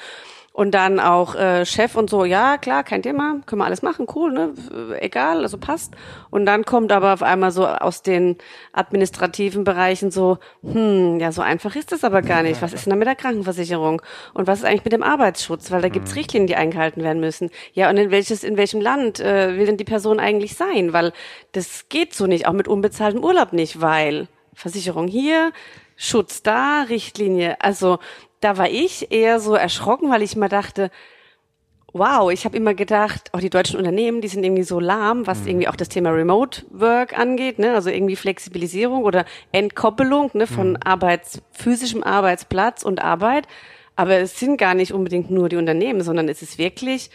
[0.55, 4.07] Und dann auch äh, Chef und so, ja, klar, kein Thema, können wir alles machen,
[4.15, 4.53] cool, ne?
[5.01, 5.93] Egal, also passt.
[6.29, 8.37] Und dann kommt aber auf einmal so aus den
[8.71, 12.61] administrativen Bereichen so, hm, ja, so einfach ist das aber gar nicht.
[12.61, 14.01] Was ist denn da mit der Krankenversicherung?
[14.33, 15.71] Und was ist eigentlich mit dem Arbeitsschutz?
[15.71, 16.19] Weil da gibt's mhm.
[16.19, 17.49] Richtlinien, die eingehalten werden müssen.
[17.73, 20.93] Ja, und in welches, in welchem Land äh, will denn die Person eigentlich sein?
[20.93, 21.11] Weil
[21.51, 25.51] das geht so nicht, auch mit unbezahltem Urlaub nicht, weil Versicherung hier,
[25.97, 27.57] Schutz da, Richtlinie.
[27.59, 27.99] Also
[28.45, 30.91] da war ich eher so erschrocken, weil ich immer dachte,
[31.93, 35.25] wow, ich habe immer gedacht, auch oh, die deutschen Unternehmen, die sind irgendwie so lahm,
[35.25, 35.47] was mhm.
[35.47, 37.73] irgendwie auch das Thema Remote Work angeht, ne?
[37.73, 40.45] also irgendwie Flexibilisierung oder Entkoppelung ne?
[40.45, 40.77] von mhm.
[40.83, 43.47] Arbeits, physischem Arbeitsplatz und Arbeit.
[43.95, 47.09] Aber es sind gar nicht unbedingt nur die Unternehmen, sondern es ist wirklich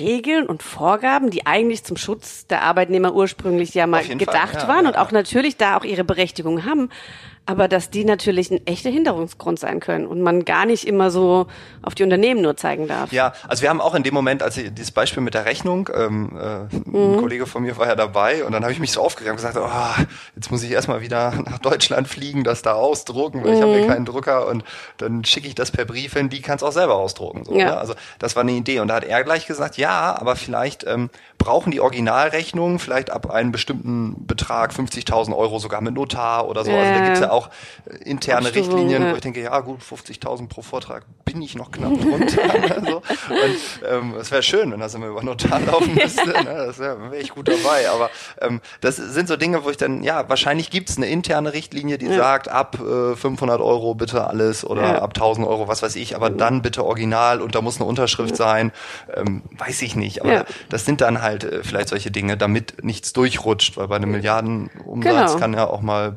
[0.00, 4.84] Regeln und Vorgaben, die eigentlich zum Schutz der Arbeitnehmer ursprünglich ja mal gedacht ja, waren
[4.84, 6.90] ja, und auch natürlich da auch ihre Berechtigung haben
[7.46, 11.46] aber dass die natürlich ein echter Hinderungsgrund sein können und man gar nicht immer so
[11.82, 13.12] auf die Unternehmen nur zeigen darf.
[13.12, 15.90] Ja, also wir haben auch in dem Moment, als ich dieses Beispiel mit der Rechnung,
[15.94, 17.14] ähm, äh, mhm.
[17.14, 19.36] ein Kollege von mir war ja dabei und dann habe ich mich so aufgeregt und
[19.36, 20.02] gesagt, oh,
[20.36, 23.56] jetzt muss ich erstmal wieder nach Deutschland fliegen, das da ausdrucken, weil mhm.
[23.56, 24.64] ich habe hier keinen Drucker und
[24.96, 27.44] dann schicke ich das per Brief hin, die kann es auch selber ausdrucken.
[27.44, 27.66] So, ja.
[27.66, 27.76] Ne?
[27.76, 31.10] Also das war eine Idee und da hat er gleich gesagt, ja, aber vielleicht ähm,
[31.36, 36.70] brauchen die Originalrechnungen vielleicht ab einem bestimmten Betrag, 50.000 Euro sogar mit Notar oder so.
[36.70, 37.50] Also da gibt's ja auch
[37.86, 39.12] äh, interne Abstimmung, Richtlinien, ja.
[39.12, 42.42] wo ich denke, ja gut, 50.000 pro Vortrag bin ich noch knapp drunter.
[42.76, 42.96] also.
[42.96, 46.28] Und ähm, es wäre schön, wenn das immer über Notar laufen müsste.
[46.28, 46.64] ne?
[46.66, 47.90] Das wäre wär ich gut dabei.
[47.90, 51.98] Aber ähm, das sind so Dinge, wo ich dann, ja, wahrscheinlich gibt's eine interne Richtlinie,
[51.98, 52.16] die ja.
[52.16, 55.02] sagt, ab äh, 500 Euro bitte alles oder ja.
[55.02, 58.36] ab 1000 Euro, was weiß ich, aber dann bitte original und da muss eine Unterschrift
[58.36, 58.72] sein.
[59.14, 60.22] Ähm, weiß ich nicht.
[60.22, 64.10] Aber das sind dann halt äh, vielleicht solche Dinge, damit nichts durchrutscht, weil bei einem
[64.10, 65.38] Milliardenumsatz genau.
[65.38, 66.16] kann ja auch mal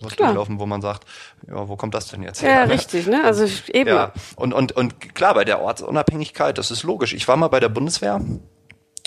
[0.00, 0.28] was Klar.
[0.28, 1.04] durchlaufen, wo man sagt,
[1.48, 2.50] ja, wo kommt das denn jetzt her?
[2.50, 3.24] Ja, richtig, ne?
[3.24, 3.90] Also eben.
[3.90, 4.12] Ja.
[4.36, 7.12] Und, und, und klar, bei der Ortsunabhängigkeit, das ist logisch.
[7.14, 8.20] Ich war mal bei der Bundeswehr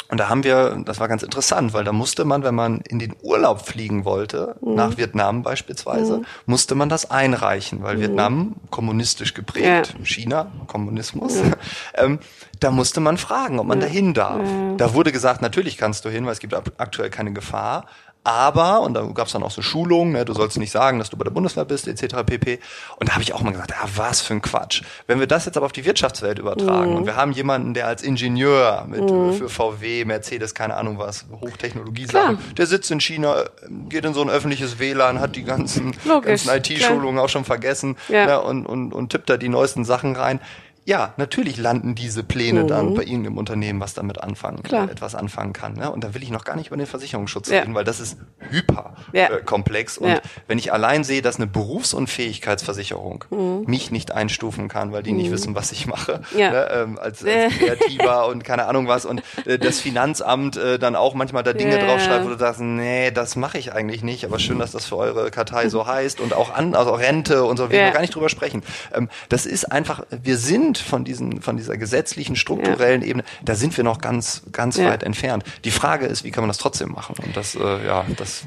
[0.09, 2.97] und da haben wir, das war ganz interessant, weil da musste man, wenn man in
[2.97, 4.73] den Urlaub fliegen wollte, mhm.
[4.73, 6.25] nach Vietnam beispielsweise, mhm.
[6.47, 8.01] musste man das einreichen, weil mhm.
[8.01, 10.05] Vietnam kommunistisch geprägt, ja.
[10.05, 11.35] China, Kommunismus,
[11.93, 12.19] ähm,
[12.59, 13.85] da musste man fragen, ob man ja.
[13.85, 14.41] dahin darf.
[14.77, 17.85] Da wurde gesagt, natürlich kannst du hin, weil es gibt aktuell keine Gefahr.
[18.29, 21.09] Aber, und da gab es dann auch so Schulungen, ne, du sollst nicht sagen, dass
[21.09, 22.17] du bei der Bundeswehr bist, etc.
[22.23, 22.59] pp.
[22.97, 24.83] Und da habe ich auch mal gesagt, ja, was für ein Quatsch.
[25.07, 26.97] Wenn wir das jetzt aber auf die Wirtschaftswelt übertragen mhm.
[26.97, 29.33] und wir haben jemanden, der als Ingenieur mit mhm.
[29.33, 33.45] für VW, Mercedes, keine Ahnung was, Hochtechnologie-Sachen, der sitzt in China,
[33.89, 38.27] geht in so ein öffentliches WLAN, hat die ganzen, ganzen IT-Schulungen auch schon vergessen ja.
[38.27, 40.39] ne, und, und, und tippt da die neuesten Sachen rein
[40.85, 42.67] ja, natürlich landen diese Pläne mhm.
[42.67, 44.89] dann bei Ihnen im Unternehmen, was damit anfangen, Klar.
[44.89, 45.73] etwas anfangen kann.
[45.73, 45.91] Ne?
[45.91, 47.59] Und da will ich noch gar nicht über den Versicherungsschutz ja.
[47.59, 48.17] reden, weil das ist
[48.49, 49.27] hyper ja.
[49.27, 49.97] äh, komplex.
[49.97, 50.21] Und ja.
[50.47, 53.63] wenn ich allein sehe, dass eine Berufsunfähigkeitsversicherung mhm.
[53.67, 55.17] mich nicht einstufen kann, weil die mhm.
[55.17, 56.69] nicht wissen, was ich mache, ne?
[56.71, 61.13] ähm, als, als Kreativer und keine Ahnung was, und äh, das Finanzamt äh, dann auch
[61.13, 64.59] manchmal da Dinge draufschreibt, wo du sagst, nee, das mache ich eigentlich nicht, aber schön,
[64.59, 67.79] dass das für eure Kartei so heißt und auch an, also Rente und so, wir
[67.79, 67.89] ja.
[67.91, 68.63] gar nicht drüber sprechen.
[68.93, 73.07] Ähm, das ist einfach, wir sind von diesen, von dieser gesetzlichen, strukturellen ja.
[73.07, 74.89] Ebene, da sind wir noch ganz, ganz ja.
[74.89, 75.43] weit entfernt.
[75.63, 77.15] Die Frage ist, wie kann man das trotzdem machen?
[77.25, 78.45] Und das, äh, ja, das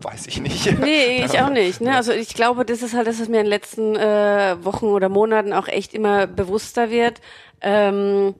[0.00, 0.78] weiß ich nicht.
[0.80, 1.80] Nee, ich auch nicht.
[1.80, 1.94] Ne?
[1.94, 5.08] Also ich glaube, das ist halt das, was mir in den letzten äh, Wochen oder
[5.08, 7.20] Monaten auch echt immer bewusster wird.
[7.60, 8.34] Ähm,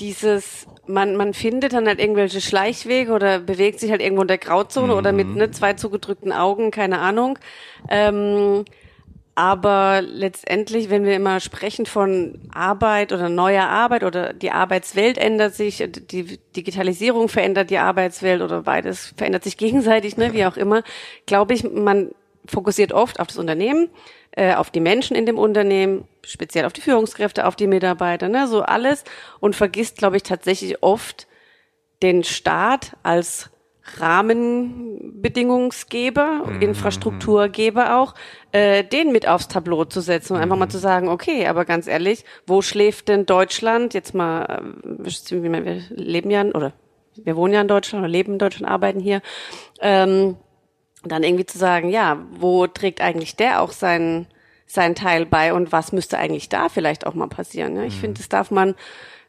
[0.00, 4.38] dieses, man, man findet dann halt irgendwelche Schleichwege oder bewegt sich halt irgendwo in der
[4.38, 4.98] Grauzone mhm.
[4.98, 5.36] oder mit mhm.
[5.36, 7.38] ne, zwei zugedrückten Augen, keine Ahnung.
[7.88, 8.64] Ähm,
[9.34, 15.54] aber letztendlich, wenn wir immer sprechen von Arbeit oder neuer Arbeit oder die Arbeitswelt ändert
[15.54, 20.84] sich, die Digitalisierung verändert die Arbeitswelt oder beides verändert sich gegenseitig, ne, wie auch immer,
[21.26, 22.12] glaube ich, man
[22.46, 23.88] fokussiert oft auf das Unternehmen,
[24.32, 28.46] äh, auf die Menschen in dem Unternehmen, speziell auf die Führungskräfte, auf die Mitarbeiter, ne,
[28.46, 29.02] so alles
[29.40, 31.26] und vergisst, glaube ich, tatsächlich oft
[32.02, 33.50] den Staat als
[33.98, 36.62] Rahmenbedingungsgeber, mhm.
[36.62, 38.14] Infrastrukturgeber auch,
[38.52, 40.44] äh, den mit aufs Tableau zu setzen und mhm.
[40.44, 40.70] einfach mal mhm.
[40.70, 43.94] zu sagen, okay, aber ganz ehrlich, wo schläft denn Deutschland?
[43.94, 44.62] Jetzt mal, äh,
[45.42, 46.72] wir leben ja, oder
[47.16, 49.20] wir wohnen ja in Deutschland oder leben in Deutschland, arbeiten hier.
[49.80, 50.36] Ähm,
[51.04, 54.26] dann irgendwie zu sagen, ja, wo trägt eigentlich der auch seinen,
[54.66, 57.74] seinen Teil bei und was müsste eigentlich da vielleicht auch mal passieren?
[57.74, 57.84] Ne?
[57.86, 58.00] Ich mhm.
[58.00, 58.74] finde, das darf man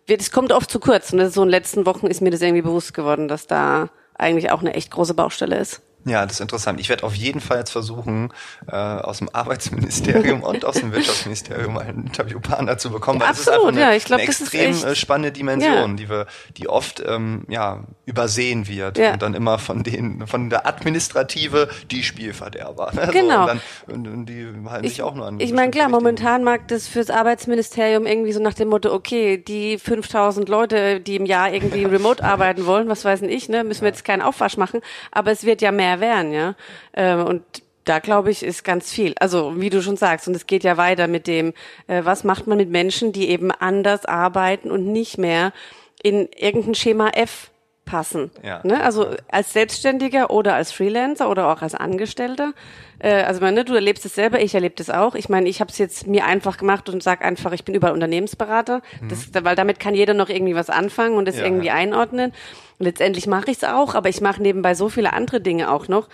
[0.07, 1.11] das kommt oft zu kurz.
[1.11, 3.47] Und das ist so in den letzten Wochen ist mir das irgendwie bewusst geworden, dass
[3.47, 5.82] da eigentlich auch eine echt große Baustelle ist.
[6.05, 6.79] Ja, das ist interessant.
[6.79, 8.31] Ich werde auf jeden Fall jetzt versuchen,
[8.67, 13.55] äh, aus dem Arbeitsministerium und aus dem Wirtschaftsministerium einen Interviewpartner zu bekommen, weil Absolut, das
[13.55, 15.95] ist einfach eine, ja, ich glaub, eine extrem äh, spannende Dimension, ja.
[15.95, 19.13] die wir, die oft ähm, ja übersehen wird ja.
[19.13, 22.91] und dann immer von den von der Administrative die Spielverderber.
[22.93, 23.09] Ne?
[23.11, 23.41] Genau.
[23.41, 25.39] und, dann, und, die halten ich, sich auch nur an.
[25.39, 29.79] Ich meine klar, momentan mag das fürs Arbeitsministerium irgendwie so nach dem Motto, okay, die
[29.79, 33.87] 5000 Leute, die im Jahr irgendwie remote arbeiten wollen, was weiß ich, ne, müssen wir
[33.87, 36.55] jetzt keinen Aufwasch machen, aber es wird ja mehr mehr werden, ja.
[36.93, 37.43] Ähm, und
[37.84, 39.13] da glaube ich, ist ganz viel.
[39.19, 41.53] Also wie du schon sagst, und es geht ja weiter mit dem,
[41.88, 45.53] äh, was macht man mit Menschen, die eben anders arbeiten und nicht mehr
[46.01, 47.51] in irgendein Schema F
[47.86, 48.31] passen.
[48.43, 48.62] Ja.
[48.63, 48.84] Ne?
[48.84, 52.53] Also als Selbstständiger oder als Freelancer oder auch als Angestellter.
[52.99, 55.13] Äh, also meine, du erlebst es selber, ich erlebe das auch.
[55.13, 57.93] Ich meine, ich habe es jetzt mir einfach gemacht und sag einfach, ich bin überall
[57.93, 59.10] Unternehmensberater, mhm.
[59.10, 61.75] das, weil damit kann jeder noch irgendwie was anfangen und das ja, irgendwie ja.
[61.75, 62.34] einordnen.
[62.79, 66.07] Letztendlich mache ich es auch, aber ich mache nebenbei so viele andere Dinge auch noch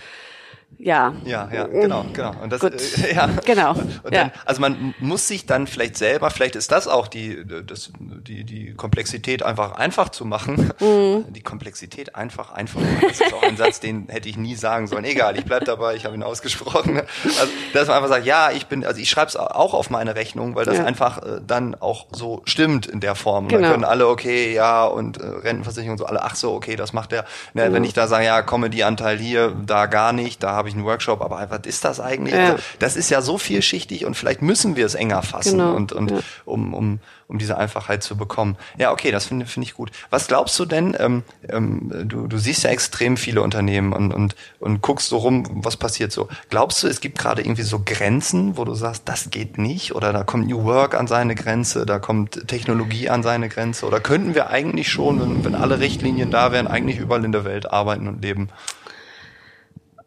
[0.78, 1.14] ja.
[1.26, 2.34] Ja, ja, genau, genau.
[2.42, 2.74] Und das, Gut.
[2.74, 3.30] Äh, ja.
[3.46, 3.72] Genau.
[3.72, 7.92] Und dann, Also man muss sich dann vielleicht selber, vielleicht ist das auch die, das,
[8.00, 10.72] die, die Komplexität einfach einfach zu machen.
[10.80, 11.32] Mhm.
[11.34, 12.98] Die Komplexität einfach einfach machen.
[13.02, 15.06] Das ist auch ein Satz, den hätte ich nie sagen sollen.
[15.06, 17.02] Egal, ich bleib dabei, ich habe ihn ausgesprochen.
[17.24, 20.16] Also, dass man einfach sagt, ja, ich bin, also ich schreibe es auch auf meine
[20.16, 20.86] Rechnung, weil das ja.
[20.86, 23.48] einfach äh, dann auch so stimmt in der Form.
[23.48, 23.62] Genau.
[23.62, 26.94] Dann können alle, okay, ja, und äh, Rentenversicherung und so, alle, ach so, okay, das
[26.94, 27.26] macht der.
[27.54, 27.74] Ne, mhm.
[27.74, 31.22] Wenn ich da sage, ja, Comedy-Anteil hier, da gar nicht, da habe ich einen Workshop,
[31.22, 32.36] aber was ist das eigentlich?
[32.36, 32.52] Ja.
[32.52, 35.74] Also, das ist ja so vielschichtig und vielleicht müssen wir es enger fassen genau.
[35.74, 36.20] und, und ja.
[36.46, 38.58] um, um, um diese Einfachheit zu bekommen.
[38.78, 39.90] Ja, okay, das finde finde ich gut.
[40.12, 40.96] Was glaubst du denn?
[41.00, 45.46] Ähm, ähm, du, du siehst ja extrem viele Unternehmen und, und, und guckst so rum,
[45.64, 46.28] was passiert so.
[46.52, 49.96] Glaubst du, es gibt gerade irgendwie so Grenzen, wo du sagst, das geht nicht?
[49.96, 53.88] Oder da kommt New Work an seine Grenze, da kommt Technologie an seine Grenze?
[53.88, 57.46] Oder könnten wir eigentlich schon, wenn, wenn alle Richtlinien da wären, eigentlich überall in der
[57.46, 58.50] Welt arbeiten und leben?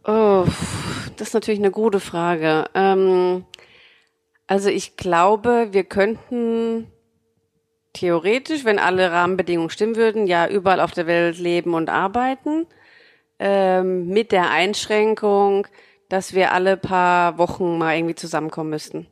[0.05, 0.45] Oh,
[1.17, 2.64] das ist natürlich eine gute Frage.
[2.75, 3.45] Ähm,
[4.47, 6.90] also ich glaube, wir könnten
[7.95, 12.67] theoretisch, wenn alle Rahmenbedingungen stimmen würden, ja überall auf der Welt leben und arbeiten,
[13.38, 15.67] ähm, mit der Einschränkung,
[16.09, 19.07] dass wir alle paar Wochen mal irgendwie zusammenkommen müssten.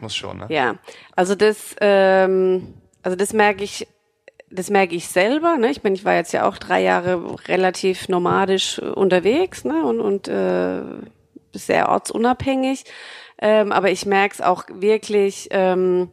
[0.00, 0.46] Muss schon, ne?
[0.48, 0.76] Ja,
[1.14, 3.86] also das, ähm, also das merke ich
[4.52, 5.56] das merke ich selber.
[5.56, 5.70] Ne?
[5.70, 9.84] Ich meine, ich war jetzt ja auch drei Jahre relativ nomadisch äh, unterwegs ne?
[9.84, 10.82] und, und äh,
[11.52, 12.84] sehr ortsunabhängig.
[13.40, 16.10] Ähm, aber ich merke es auch wirklich ähm,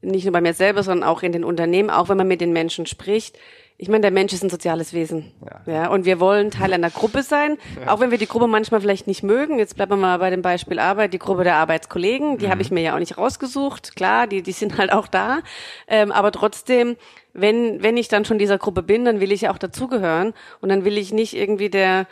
[0.00, 2.52] nicht nur bei mir selber, sondern auch in den Unternehmen, auch wenn man mit den
[2.52, 3.38] Menschen spricht.
[3.78, 5.32] Ich meine, der Mensch ist ein soziales Wesen.
[5.44, 5.72] Ja.
[5.72, 9.06] ja und wir wollen Teil einer Gruppe sein, auch wenn wir die Gruppe manchmal vielleicht
[9.06, 9.58] nicht mögen.
[9.58, 12.50] Jetzt bleiben wir mal bei dem Beispiel Arbeit, die Gruppe der Arbeitskollegen, die mhm.
[12.50, 13.96] habe ich mir ja auch nicht rausgesucht.
[13.96, 15.40] Klar, die, die sind halt auch da.
[15.88, 16.96] Ähm, aber trotzdem
[17.34, 20.68] wenn, wenn ich dann schon dieser Gruppe bin, dann will ich ja auch dazugehören und
[20.68, 22.06] dann will ich nicht irgendwie der,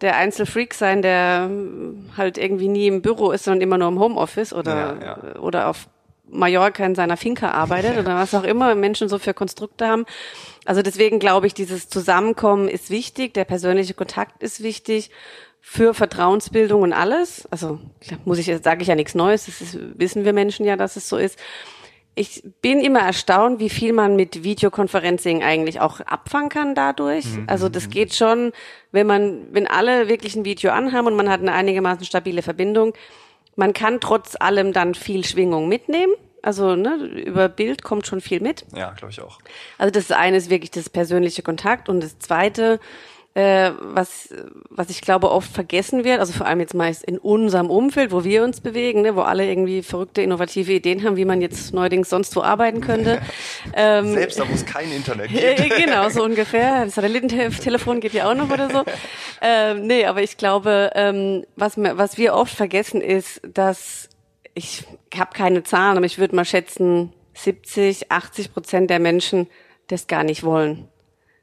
[0.00, 1.50] der Einzelfreak sein, der
[2.16, 5.40] halt irgendwie nie im Büro ist, sondern immer nur im Homeoffice oder, ja, ja.
[5.40, 5.88] oder auf
[6.32, 10.06] Mallorca in seiner Finca arbeitet oder was auch immer Menschen so für Konstrukte haben.
[10.64, 15.10] Also deswegen glaube ich, dieses Zusammenkommen ist wichtig, der persönliche Kontakt ist wichtig
[15.60, 17.46] für Vertrauensbildung und alles.
[17.50, 17.78] Also
[18.24, 21.08] muss ich sage ich ja nichts Neues, das ist, wissen wir Menschen ja, dass es
[21.08, 21.38] so ist
[22.14, 27.24] ich bin immer erstaunt, wie viel man mit Videokonferencing eigentlich auch abfangen kann dadurch.
[27.24, 27.44] Mhm.
[27.46, 28.52] Also das geht schon,
[28.90, 32.92] wenn man, wenn alle wirklich ein Video anhaben und man hat eine einigermaßen stabile Verbindung,
[33.56, 36.12] man kann trotz allem dann viel Schwingung mitnehmen.
[36.42, 38.66] Also ne, über Bild kommt schon viel mit.
[38.74, 39.38] Ja, glaube ich auch.
[39.78, 42.80] Also das eine ist wirklich das persönliche Kontakt und das zweite
[43.34, 44.28] äh, was,
[44.68, 48.24] was ich glaube oft vergessen wird, also vor allem jetzt meist in unserem Umfeld, wo
[48.24, 52.10] wir uns bewegen, ne, wo alle irgendwie verrückte, innovative Ideen haben, wie man jetzt neuerdings
[52.10, 53.22] sonst wo arbeiten könnte.
[53.74, 55.76] ähm, Selbst da, wo es kein Internet gibt.
[55.76, 56.84] genau, so ungefähr.
[56.84, 58.84] Das Satellitentelefon geht ja auch noch oder so.
[59.44, 64.08] Ähm, nee, aber ich glaube, ähm, was, was wir oft vergessen ist, dass
[64.54, 64.84] ich
[65.16, 69.48] habe keine Zahlen, aber ich würde mal schätzen, 70, 80 Prozent der Menschen
[69.88, 70.88] das gar nicht wollen.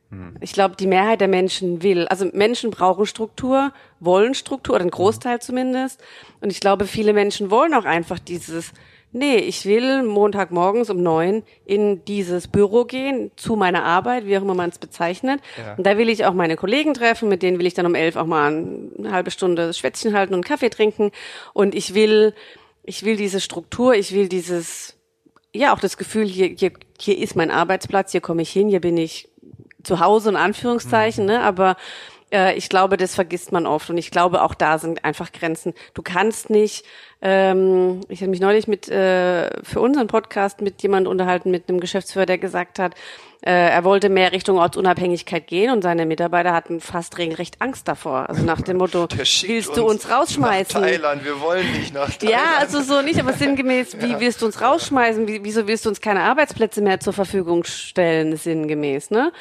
[0.09, 0.35] Hm.
[0.41, 2.07] Ich glaube, die Mehrheit der Menschen will.
[2.07, 5.41] Also Menschen brauchen Struktur, wollen Struktur, oder ein Großteil hm.
[5.41, 6.01] zumindest.
[6.41, 8.73] Und ich glaube, viele Menschen wollen auch einfach dieses,
[9.11, 14.41] nee, ich will Montagmorgens um neun in dieses Büro gehen, zu meiner Arbeit, wie auch
[14.41, 15.41] immer man es bezeichnet.
[15.57, 15.75] Ja.
[15.75, 18.15] Und da will ich auch meine Kollegen treffen, mit denen will ich dann um elf
[18.15, 18.47] auch mal
[18.97, 21.11] eine halbe Stunde Schwätzchen halten und Kaffee trinken.
[21.53, 22.33] Und ich will,
[22.83, 24.95] ich will diese Struktur, ich will dieses,
[25.53, 28.81] ja, auch das Gefühl, hier, hier, hier ist mein Arbeitsplatz, hier komme ich hin, hier
[28.81, 29.29] bin ich
[29.83, 31.31] zu Hause in Anführungszeichen, mhm.
[31.31, 31.41] ne?
[31.41, 31.75] aber
[32.31, 35.73] äh, ich glaube, das vergisst man oft und ich glaube, auch da sind einfach Grenzen.
[35.93, 36.85] Du kannst nicht,
[37.21, 41.79] ähm, ich habe mich neulich mit äh, für unseren Podcast mit jemand unterhalten, mit einem
[41.79, 42.95] Geschäftsführer, der gesagt hat,
[43.41, 48.27] Äh, er wollte mehr Richtung Ortsunabhängigkeit gehen und seine Mitarbeiter hatten fast regelrecht Angst davor.
[48.27, 50.81] Also nach dem Motto, willst du uns, uns rausschmeißen?
[50.81, 52.37] Nach Thailand, wir wollen nicht nach Thailand.
[52.37, 54.19] Ja, also so nicht, aber sinngemäß, wie ja.
[54.19, 55.25] willst du uns rausschmeißen?
[55.25, 59.31] Wie, wieso willst du uns keine Arbeitsplätze mehr zur Verfügung stellen, sinngemäß, ne?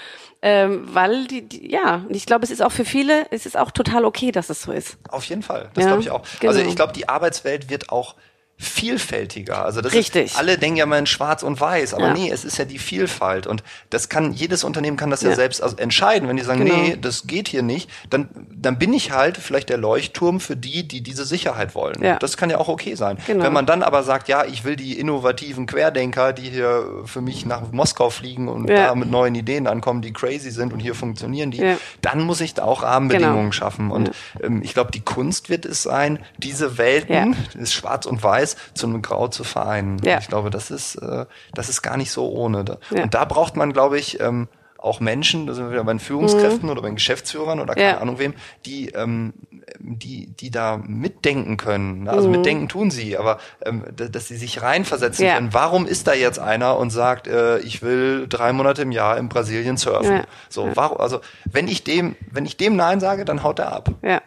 [0.41, 3.73] Ähm, weil die, die, ja, ich glaube, es ist auch für viele, es ist auch
[3.73, 4.97] total okay, dass es so ist.
[5.09, 6.23] Auf jeden Fall, das ja, glaube ich auch.
[6.39, 6.53] Genau.
[6.53, 8.17] Also ich glaube, die Arbeitswelt wird auch
[8.59, 9.65] vielfältiger.
[9.65, 10.33] Also das Richtig.
[10.33, 12.15] Ist, alle denken ja mal in Schwarz und Weiß, aber ja.
[12.15, 15.37] nee, es ist ja die Vielfalt und das kann jedes Unternehmen kann das ja, ja
[15.37, 16.29] selbst also entscheiden.
[16.29, 16.77] Wenn die sagen, genau.
[16.77, 18.29] nee, das geht hier nicht, dann
[18.61, 22.03] dann bin ich halt vielleicht der Leuchtturm für die, die diese Sicherheit wollen.
[22.03, 22.19] Ja.
[22.19, 23.19] Das kann ja auch okay sein.
[23.27, 23.45] Genau.
[23.45, 27.47] Wenn man dann aber sagt, ja, ich will die innovativen Querdenker, die hier für mich
[27.47, 31.51] nach Moskau fliegen und da mit neuen Ideen ankommen, die crazy sind und hier funktionieren
[31.53, 33.53] die, dann muss ich da auch Rahmenbedingungen genau.
[33.53, 33.91] schaffen.
[33.91, 34.11] Und
[34.43, 38.57] ähm, ich glaube, die Kunst wird es sein, diese Welten, ist Schwarz und Weiß Weiß
[38.75, 39.99] zu einem Grau zu vereinen.
[40.05, 40.19] Ja.
[40.19, 42.65] Ich glaube, das ist, äh, das ist gar nicht so ohne.
[42.91, 43.03] Ja.
[43.03, 44.49] Und da braucht man, glaube ich, ähm,
[44.81, 46.71] auch Menschen, da sind wir wieder bei den Führungskräften mhm.
[46.71, 47.99] oder bei den Geschäftsführern oder keine ja.
[47.99, 48.35] Ahnung wem,
[48.65, 49.33] die, ähm,
[49.81, 52.05] die, die da mitdenken können.
[52.05, 52.11] Ne?
[52.13, 52.37] Also mhm.
[52.37, 55.35] mitdenken tun sie, aber ähm, dass sie sich reinversetzen ja.
[55.35, 55.53] können.
[55.53, 59.29] Warum ist da jetzt einer und sagt, äh, ich will drei Monate im Jahr in
[59.29, 60.19] Brasilien surfen?
[60.19, 60.25] Ja.
[60.49, 60.99] So, warum?
[60.99, 63.91] Also wenn ich dem, wenn ich dem Nein sage, dann haut er ab.
[64.03, 64.23] Ja.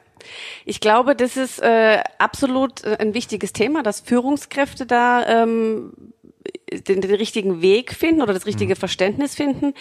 [0.65, 5.93] Ich glaube, das ist äh, absolut äh, ein wichtiges Thema, dass Führungskräfte da ähm,
[6.71, 8.79] den, den richtigen Weg finden oder das richtige mhm.
[8.79, 9.73] Verständnis finden.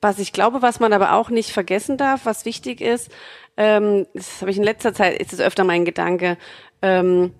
[0.00, 3.10] Was ich glaube, was man aber auch nicht vergessen darf, was wichtig ist,
[3.56, 6.38] ähm, das habe ich in letzter Zeit, ist es öfter mein Gedanke,
[6.82, 7.34] ähm,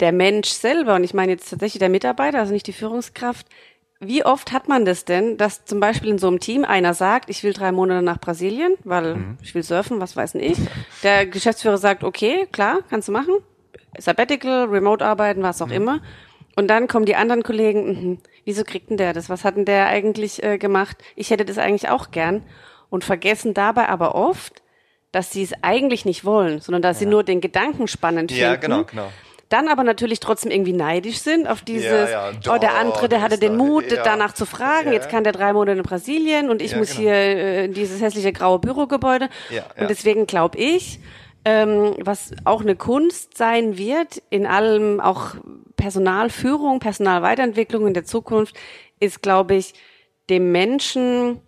[0.00, 3.46] der Mensch selber, und ich meine jetzt tatsächlich der Mitarbeiter, also nicht die Führungskraft,
[4.00, 7.30] wie oft hat man das denn, dass zum Beispiel in so einem Team einer sagt,
[7.30, 9.38] ich will drei Monate nach Brasilien, weil mhm.
[9.42, 10.58] ich will surfen, was weiß ich.
[11.02, 13.34] Der Geschäftsführer sagt, okay, klar, kannst du machen.
[13.98, 15.72] Sabbatical, Remote arbeiten, was auch mhm.
[15.72, 16.00] immer.
[16.56, 19.30] Und dann kommen die anderen Kollegen, mh, wieso kriegt denn der das?
[19.30, 20.98] Was hat denn der eigentlich äh, gemacht?
[21.14, 22.42] Ich hätte das eigentlich auch gern.
[22.90, 24.62] Und vergessen dabei aber oft,
[25.10, 27.00] dass sie es eigentlich nicht wollen, sondern dass ja.
[27.00, 28.44] sie nur den Gedanken spannend finden.
[28.44, 29.08] Ja, genau, genau
[29.48, 32.54] dann aber natürlich trotzdem irgendwie neidisch sind auf dieses, ja, ja.
[32.54, 34.02] oh, der andere, der hatte den Mut, ja.
[34.02, 37.00] danach zu fragen, jetzt kann der drei Monate in Brasilien und ich muss genau.
[37.00, 39.28] hier äh, in dieses hässliche graue Bürogebäude.
[39.78, 40.98] Und deswegen glaube ich,
[41.44, 45.36] ähm, was auch eine Kunst sein wird, in allem auch
[45.76, 48.56] Personalführung, Personalweiterentwicklung in der Zukunft,
[48.98, 49.74] ist, glaube ich,
[50.28, 51.40] dem Menschen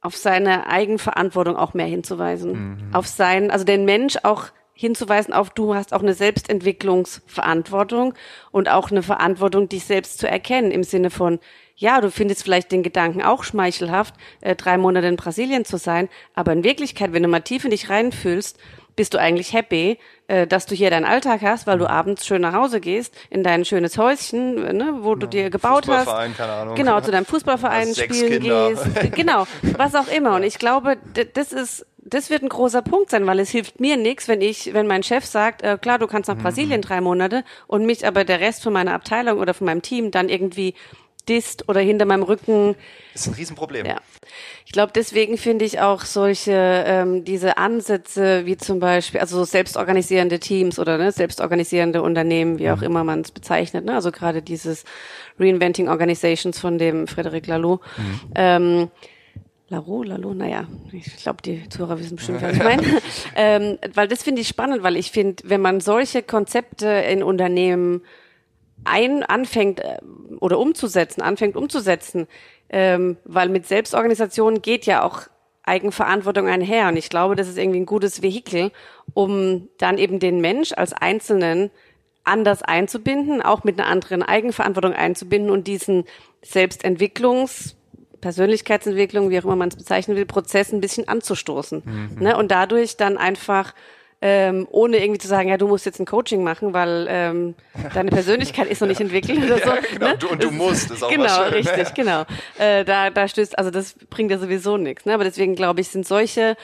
[0.00, 2.52] auf seine Eigenverantwortung auch mehr hinzuweisen.
[2.52, 2.94] Mhm.
[2.94, 8.14] Auf sein, also den Mensch auch hinzuweisen auf, du hast auch eine Selbstentwicklungsverantwortung
[8.50, 11.38] und auch eine Verantwortung, dich selbst zu erkennen im Sinne von,
[11.76, 16.08] ja, du findest vielleicht den Gedanken auch schmeichelhaft, äh, drei Monate in Brasilien zu sein,
[16.34, 18.58] aber in Wirklichkeit, wenn du mal tief in dich reinfühlst,
[18.96, 22.42] bist du eigentlich happy, äh, dass du hier deinen Alltag hast, weil du abends schön
[22.42, 26.06] nach Hause gehst, in dein schönes Häuschen, ne, wo du dir gebaut hast.
[26.36, 26.74] Keine Ahnung.
[26.76, 28.70] Genau, zu deinem Fußballverein spielen Kinder.
[28.70, 29.16] gehst.
[29.16, 30.36] Genau, was auch immer.
[30.36, 30.96] Und ich glaube,
[31.34, 34.74] das ist das wird ein großer Punkt sein, weil es hilft mir nichts, wenn ich,
[34.74, 36.42] wenn mein Chef sagt, äh, klar, du kannst nach mhm.
[36.42, 40.10] Brasilien drei Monate und mich aber der Rest von meiner Abteilung oder von meinem Team
[40.10, 40.74] dann irgendwie
[41.28, 42.74] disst oder hinter meinem Rücken.
[43.12, 43.86] Das ist ein Riesenproblem.
[43.86, 43.96] Ja.
[44.66, 49.44] Ich glaube, deswegen finde ich auch solche, ähm, diese Ansätze wie zum Beispiel, also so
[49.44, 52.84] selbstorganisierende Teams oder ne, selbstorganisierende Unternehmen, wie auch mhm.
[52.84, 53.94] immer man es bezeichnet, ne?
[53.94, 54.84] also gerade dieses
[55.38, 57.80] Reinventing Organizations von dem Frederic Laloux.
[57.96, 58.20] Mhm.
[58.34, 58.90] Ähm,
[59.68, 62.82] Laro, Lalo, naja, ich glaube, die Zuhörer wissen bestimmt, was ich meine.
[63.34, 68.02] ähm, weil das finde ich spannend, weil ich finde, wenn man solche Konzepte in Unternehmen
[68.84, 69.98] ein anfängt äh,
[70.40, 72.26] oder umzusetzen, anfängt umzusetzen,
[72.68, 75.22] ähm, weil mit Selbstorganisation geht ja auch
[75.62, 76.88] Eigenverantwortung einher.
[76.88, 78.70] Und ich glaube, das ist irgendwie ein gutes Vehikel,
[79.14, 81.70] um dann eben den Mensch als Einzelnen
[82.22, 86.04] anders einzubinden, auch mit einer anderen Eigenverantwortung einzubinden und diesen
[86.42, 87.76] Selbstentwicklungs
[88.24, 91.82] Persönlichkeitsentwicklung, wie auch immer man es bezeichnen will, Prozess ein bisschen anzustoßen.
[91.84, 92.22] Mhm.
[92.24, 92.34] Ne?
[92.38, 93.74] Und dadurch dann einfach
[94.22, 97.54] ähm, ohne irgendwie zu sagen, ja, du musst jetzt ein Coaching machen, weil ähm,
[97.92, 99.68] deine Persönlichkeit ist noch nicht entwickelt oder so.
[99.68, 100.16] Ja, genau, ne?
[100.16, 102.22] du, und du musst, ist auch Genau, richtig, genau.
[102.58, 105.04] Äh, da, da stößt, also das bringt ja sowieso nichts.
[105.04, 105.12] Ne?
[105.12, 106.56] Aber deswegen glaube ich, sind solche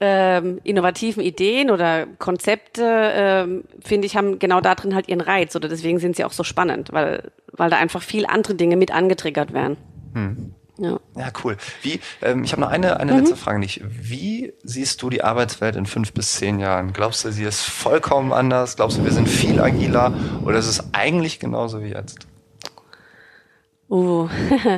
[0.00, 5.54] ähm, innovativen Ideen oder Konzepte, ähm, finde ich, haben genau da drin halt ihren Reiz.
[5.54, 8.94] Oder deswegen sind sie auch so spannend, weil, weil da einfach viel andere Dinge mit
[8.94, 9.76] angetriggert werden.
[10.14, 10.54] Hm.
[10.76, 10.98] Ja.
[11.16, 11.56] ja, cool.
[11.82, 13.20] Wie, ähm, ich habe noch eine, eine mhm.
[13.20, 13.80] letzte Frage nicht.
[13.84, 16.92] Wie siehst du die Arbeitswelt in fünf bis zehn Jahren?
[16.92, 18.76] Glaubst du, sie ist vollkommen anders?
[18.76, 20.12] Glaubst du, wir sind viel agiler?
[20.44, 22.26] Oder ist es eigentlich genauso wie jetzt?
[23.88, 24.28] Uh,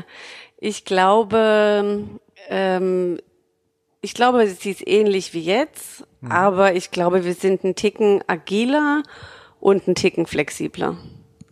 [0.59, 2.05] ich glaube,
[2.51, 3.19] ähm,
[4.03, 6.31] ich glaube, sie ist ähnlich wie jetzt, mhm.
[6.31, 9.03] aber ich glaube, wir sind ein Ticken agiler
[9.61, 10.99] und ein Ticken flexibler.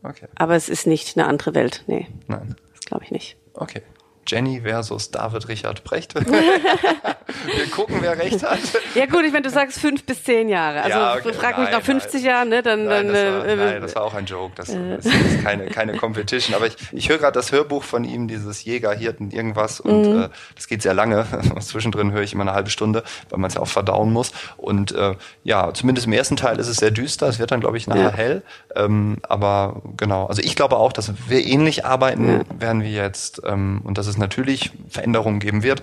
[0.03, 0.27] Okay.
[0.35, 2.09] Aber es ist nicht eine andere Welt, nee.
[2.29, 2.57] Nein.
[2.73, 3.39] Das glaube ich nicht.
[3.55, 3.81] Okay.
[4.27, 6.15] Jenny versus David Richard Precht.
[6.15, 8.59] wir gucken, wer recht hat.
[8.95, 10.83] Ja gut, ich meine, du sagst fünf bis zehn Jahre.
[10.83, 11.33] Also ja, okay.
[11.33, 12.25] frag mich nach 50 nein.
[12.25, 12.63] Jahren, ne?
[12.63, 14.53] Dann, nein, dann, das war, äh, nein, das war auch ein Joke.
[14.57, 14.97] Das, äh.
[14.97, 16.55] das ist keine, keine Competition.
[16.55, 19.81] Aber ich, ich höre gerade das Hörbuch von ihm, dieses Jägerhirten irgendwas.
[19.81, 20.23] Und mhm.
[20.23, 21.27] äh, das geht sehr lange.
[21.61, 24.33] Zwischendrin höre ich immer eine halbe Stunde, weil man es ja auch verdauen muss.
[24.57, 27.29] Und äh, ja, zumindest im ersten Teil ist es sehr düster.
[27.29, 28.13] Es wird dann, glaube ich, nachher ja.
[28.13, 28.43] hell.
[28.75, 32.61] Ähm, aber genau, also ich glaube auch, dass wir ähnlich arbeiten ja.
[32.61, 35.83] werden wir jetzt ähm, und dass es natürlich Veränderungen geben wird.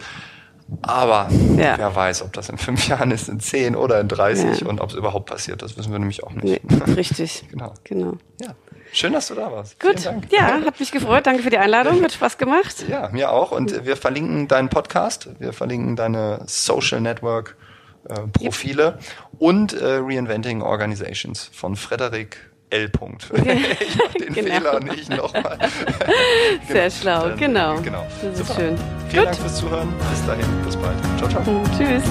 [0.82, 1.28] Aber
[1.58, 1.78] ja.
[1.78, 4.68] wer weiß, ob das in fünf Jahren ist, in zehn oder in 30 ja.
[4.68, 6.64] und ob es überhaupt passiert, das wissen wir nämlich auch nicht.
[6.64, 7.44] Nee, richtig.
[7.52, 7.74] genau.
[7.84, 8.14] genau.
[8.42, 8.56] Ja.
[8.94, 9.80] Schön, dass du da warst.
[9.80, 10.00] Gut,
[10.32, 11.26] ja, hat mich gefreut.
[11.26, 12.86] Danke für die Einladung, hat Spaß gemacht.
[12.90, 13.52] Ja, mir auch.
[13.52, 17.56] Und wir verlinken deinen Podcast, wir verlinken deine Social Network
[18.10, 19.00] äh, Profile yep.
[19.40, 22.90] und äh, Reinventing Organizations von Frederik L.
[22.90, 23.30] -Punkt.
[23.34, 24.56] ich mach den genau.
[24.56, 25.58] Fehler nicht nochmal.
[26.68, 26.90] Sehr genau.
[26.90, 27.82] schlau, Dann, genau.
[27.82, 28.08] genau.
[28.22, 28.60] Das ist Super.
[28.60, 28.78] schön.
[29.10, 29.34] Vielen Gut.
[29.34, 29.94] Dank fürs Zuhören.
[30.10, 30.98] Bis dahin, bis bald.
[31.18, 31.64] Ciao, ciao.
[31.78, 32.04] Tschüss.